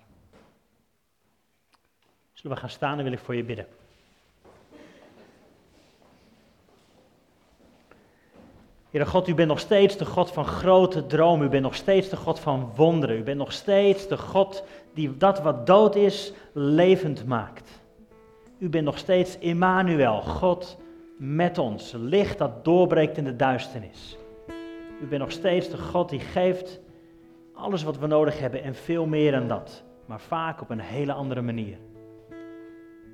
Zullen 2.34 2.56
we 2.56 2.62
gaan 2.62 2.70
staan 2.70 2.98
en 2.98 3.04
wil 3.04 3.14
ik 3.14 3.20
voor 3.20 3.36
je 3.36 3.44
bidden. 3.44 3.68
Heere 8.90 9.08
God, 9.08 9.28
u 9.28 9.34
bent 9.34 9.48
nog 9.48 9.60
steeds 9.60 9.98
de 9.98 10.06
God 10.06 10.32
van 10.32 10.46
grote 10.46 11.06
dromen. 11.06 11.48
U 11.48 11.50
bent 11.50 11.64
nog 11.64 11.76
steeds 11.76 12.10
de 12.10 12.18
God 12.18 12.40
van 12.40 12.72
wonderen. 12.76 13.18
U 13.18 13.24
bent 13.24 13.38
nog 13.38 13.52
steeds 13.52 14.08
de 14.08 14.18
God 14.18 14.64
die 14.94 15.18
dat 15.18 15.42
wat 15.42 15.68
dood 15.68 15.96
is, 15.96 16.34
levend 16.52 17.26
maakt. 17.26 17.82
U 18.58 18.70
bent 18.70 18.86
nog 18.86 18.98
steeds 18.98 19.38
Immanuel, 19.38 20.22
God 20.22 20.78
met 21.18 21.58
ons. 21.58 21.94
Licht 21.98 22.38
dat 22.38 22.66
doorbreekt 22.66 23.18
in 23.18 23.24
de 23.24 23.36
duisternis. 23.36 24.18
U 25.04 25.06
bent 25.06 25.22
nog 25.22 25.32
steeds 25.32 25.70
de 25.70 25.78
God 25.78 26.10
die 26.10 26.20
geeft 26.20 26.80
alles 27.54 27.84
wat 27.84 27.98
we 27.98 28.08
nodig 28.08 28.40
hebben 28.40 28.64
en 28.64 28.76
veel 28.76 29.06
meer 29.06 29.32
dan 29.32 29.48
dat. 29.48 29.84
Maar 30.06 30.20
vaak 30.20 30.62
op 30.62 30.70
een 30.70 30.80
hele 30.80 31.14
andere 31.14 31.42
manier. 31.42 31.78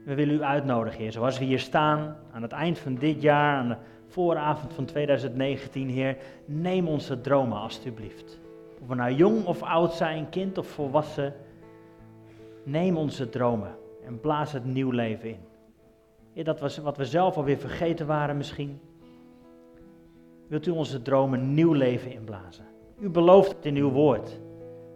We 0.06 0.16
willen 0.16 0.36
u 0.36 0.44
uitnodigen, 0.44 1.00
Heer, 1.00 1.12
zoals 1.12 1.40
we 1.40 1.46
hier 1.46 1.60
staan 1.60 2.18
aan 2.32 2.42
het 2.42 2.52
eind 2.52 2.80
van 2.80 2.96
dit 2.96 3.22
jaar, 3.22 3.58
aan 3.58 3.68
de 3.68 3.76
vooravond 4.08 4.74
van 4.74 4.86
2019, 4.86 5.90
Heer. 5.90 6.18
Neem 6.46 6.88
onze 6.88 7.22
dromen 7.22 7.58
alstublieft. 7.58 8.40
Of 8.82 8.88
we 8.88 8.96
nou 8.96 9.14
jong 9.14 9.46
of 9.46 9.64
oud 9.64 9.94
zijn, 9.94 10.30
kind 10.30 10.58
of 10.58 10.68
volwassen. 10.68 11.34
Neem 12.64 12.98
onze 12.98 13.30
dromen 13.30 13.76
en 14.06 14.20
blaas 14.20 14.52
het 14.52 14.66
nieuw 14.66 14.92
leven 14.92 15.30
in. 16.34 16.44
Dat 16.44 16.60
was 16.60 16.78
wat 16.78 16.98
we 16.98 17.06
zelf 17.06 17.38
alweer 17.38 17.58
vergeten 17.58 18.08
waren 18.08 18.38
misschien. 18.38 18.80
Wilt 20.50 20.68
u 20.68 20.72
onze 20.72 21.02
dromen 21.02 21.54
nieuw 21.54 21.74
leven 21.74 22.12
inblazen? 22.12 22.66
U 23.00 23.10
belooft 23.10 23.52
het 23.52 23.66
in 23.66 23.76
uw 23.76 23.90
woord. 23.90 24.40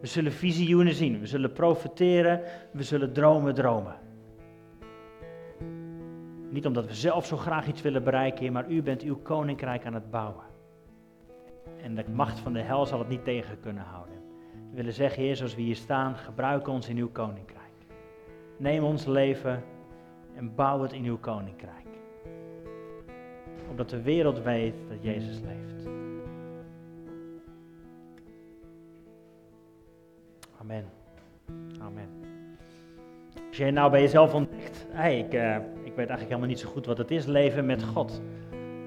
We 0.02 0.08
zullen 0.08 0.32
visioenen 0.32 0.94
zien, 0.94 1.20
we 1.20 1.26
zullen 1.26 1.54
profiteren, 1.54 2.42
we 2.72 2.84
zullen 2.84 3.14
dromen 3.14 3.54
dromen. 3.54 3.96
Niet 6.50 6.66
omdat 6.66 6.86
we 6.86 6.94
zelf 6.94 7.26
zo 7.26 7.38
graag 7.38 7.68
iets 7.68 7.82
willen 7.82 8.04
bereiken, 8.04 8.52
maar 8.52 8.70
u 8.70 8.82
bent 8.82 9.02
uw 9.02 9.16
koninkrijk 9.16 9.86
aan 9.86 9.94
het 9.94 10.12
bouwen. 10.12 10.44
En 11.82 11.96
de 11.96 12.04
macht 12.14 12.40
van 12.40 12.54
de 12.54 12.62
hel 12.62 12.86
zal 12.86 13.00
het 13.00 13.10
niet 13.10 13.24
tegen 13.24 13.60
kunnen 13.60 13.84
houden. 13.84 14.16
We 14.70 14.76
willen 14.76 14.94
zeggen, 14.94 15.24
Heer, 15.24 15.36
zoals 15.36 15.56
we 15.56 15.62
hier 15.62 15.76
staan, 15.76 16.16
gebruik 16.16 16.68
ons 16.68 16.90
in 16.90 16.98
uw 16.98 17.10
koninkrijk. 17.12 17.74
Neem 18.58 18.84
ons 18.84 19.06
leven 19.06 19.64
en 20.36 20.56
bouw 20.56 20.82
het 20.82 20.94
in 20.94 21.04
uw 21.04 21.18
koninkrijk. 21.18 21.83
Opdat 23.74 23.90
de 23.90 24.02
wereld 24.02 24.44
weet 24.44 24.76
dat 24.90 24.98
Jezus 25.02 25.40
leeft. 25.40 25.88
Amen. 30.62 30.86
Amen. 31.80 32.10
Als 33.48 33.58
jij 33.58 33.72
nou 33.72 33.92
bij 33.92 34.02
jezelf 34.02 34.34
ontdekt, 34.34 34.86
hey, 34.90 35.20
ik, 35.20 35.34
uh, 35.34 35.56
ik 35.56 35.96
weet 35.96 35.96
eigenlijk 35.96 36.28
helemaal 36.28 36.48
niet 36.48 36.60
zo 36.60 36.70
goed 36.70 36.86
wat 36.86 36.98
het 36.98 37.12
is, 37.12 37.26
leven 37.26 37.66
met 37.66 37.84
God. 37.84 38.22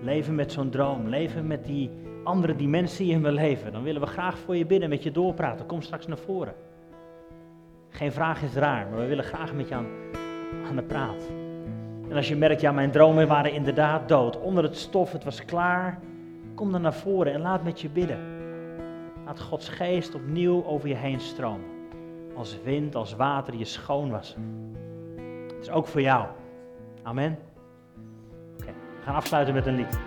Leven 0.03 0.35
met 0.35 0.53
zo'n 0.53 0.71
droom, 0.71 1.09
leven 1.09 1.47
met 1.47 1.65
die 1.65 1.91
andere 2.25 2.57
dimensie 2.57 3.11
in 3.11 3.21
mijn 3.21 3.35
leven. 3.35 3.73
Dan 3.73 3.83
willen 3.83 4.01
we 4.01 4.07
graag 4.07 4.39
voor 4.39 4.57
je 4.57 4.67
bidden, 4.67 4.89
met 4.89 5.03
je 5.03 5.11
doorpraten. 5.11 5.67
Kom 5.67 5.83
straks 5.83 6.07
naar 6.07 6.19
voren. 6.19 6.55
Geen 7.89 8.13
vraag 8.13 8.43
is 8.43 8.55
raar, 8.55 8.87
maar 8.89 8.99
we 8.99 9.07
willen 9.07 9.25
graag 9.25 9.55
met 9.55 9.69
je 9.69 9.75
aan, 9.75 9.87
aan 10.69 10.77
de 10.77 10.83
praat. 10.83 11.46
En 12.09 12.17
als 12.17 12.29
je 12.29 12.37
merkt, 12.37 12.61
ja, 12.61 12.73
mijn 12.73 12.91
dromen 12.91 13.29
waren 13.29 13.53
inderdaad 13.53 14.09
dood. 14.09 14.41
Onder 14.41 14.65
het 14.65 14.77
stof, 14.77 15.13
het 15.13 15.25
was 15.25 15.45
klaar. 15.45 15.99
Kom 16.55 16.73
dan 16.73 16.81
naar 16.81 16.95
voren 16.95 17.33
en 17.33 17.41
laat 17.41 17.65
met 17.65 17.81
je 17.81 17.89
bidden. 17.89 18.19
Laat 19.25 19.41
Gods 19.41 19.69
geest 19.69 20.15
opnieuw 20.15 20.65
over 20.65 20.89
je 20.89 20.95
heen 20.95 21.21
stromen. 21.21 21.69
Als 22.37 22.63
wind, 22.63 22.95
als 22.95 23.15
water 23.15 23.55
je 23.55 23.65
schoon 23.65 24.11
was. 24.11 24.37
is 25.61 25.71
ook 25.71 25.87
voor 25.87 26.01
jou. 26.01 26.27
Amen. 27.03 27.39
Oké, 28.61 28.73
we 28.97 29.03
gaan 29.03 29.15
afsluiten 29.15 29.55
met 29.55 29.67
een 29.67 29.77
lied. 29.77 29.99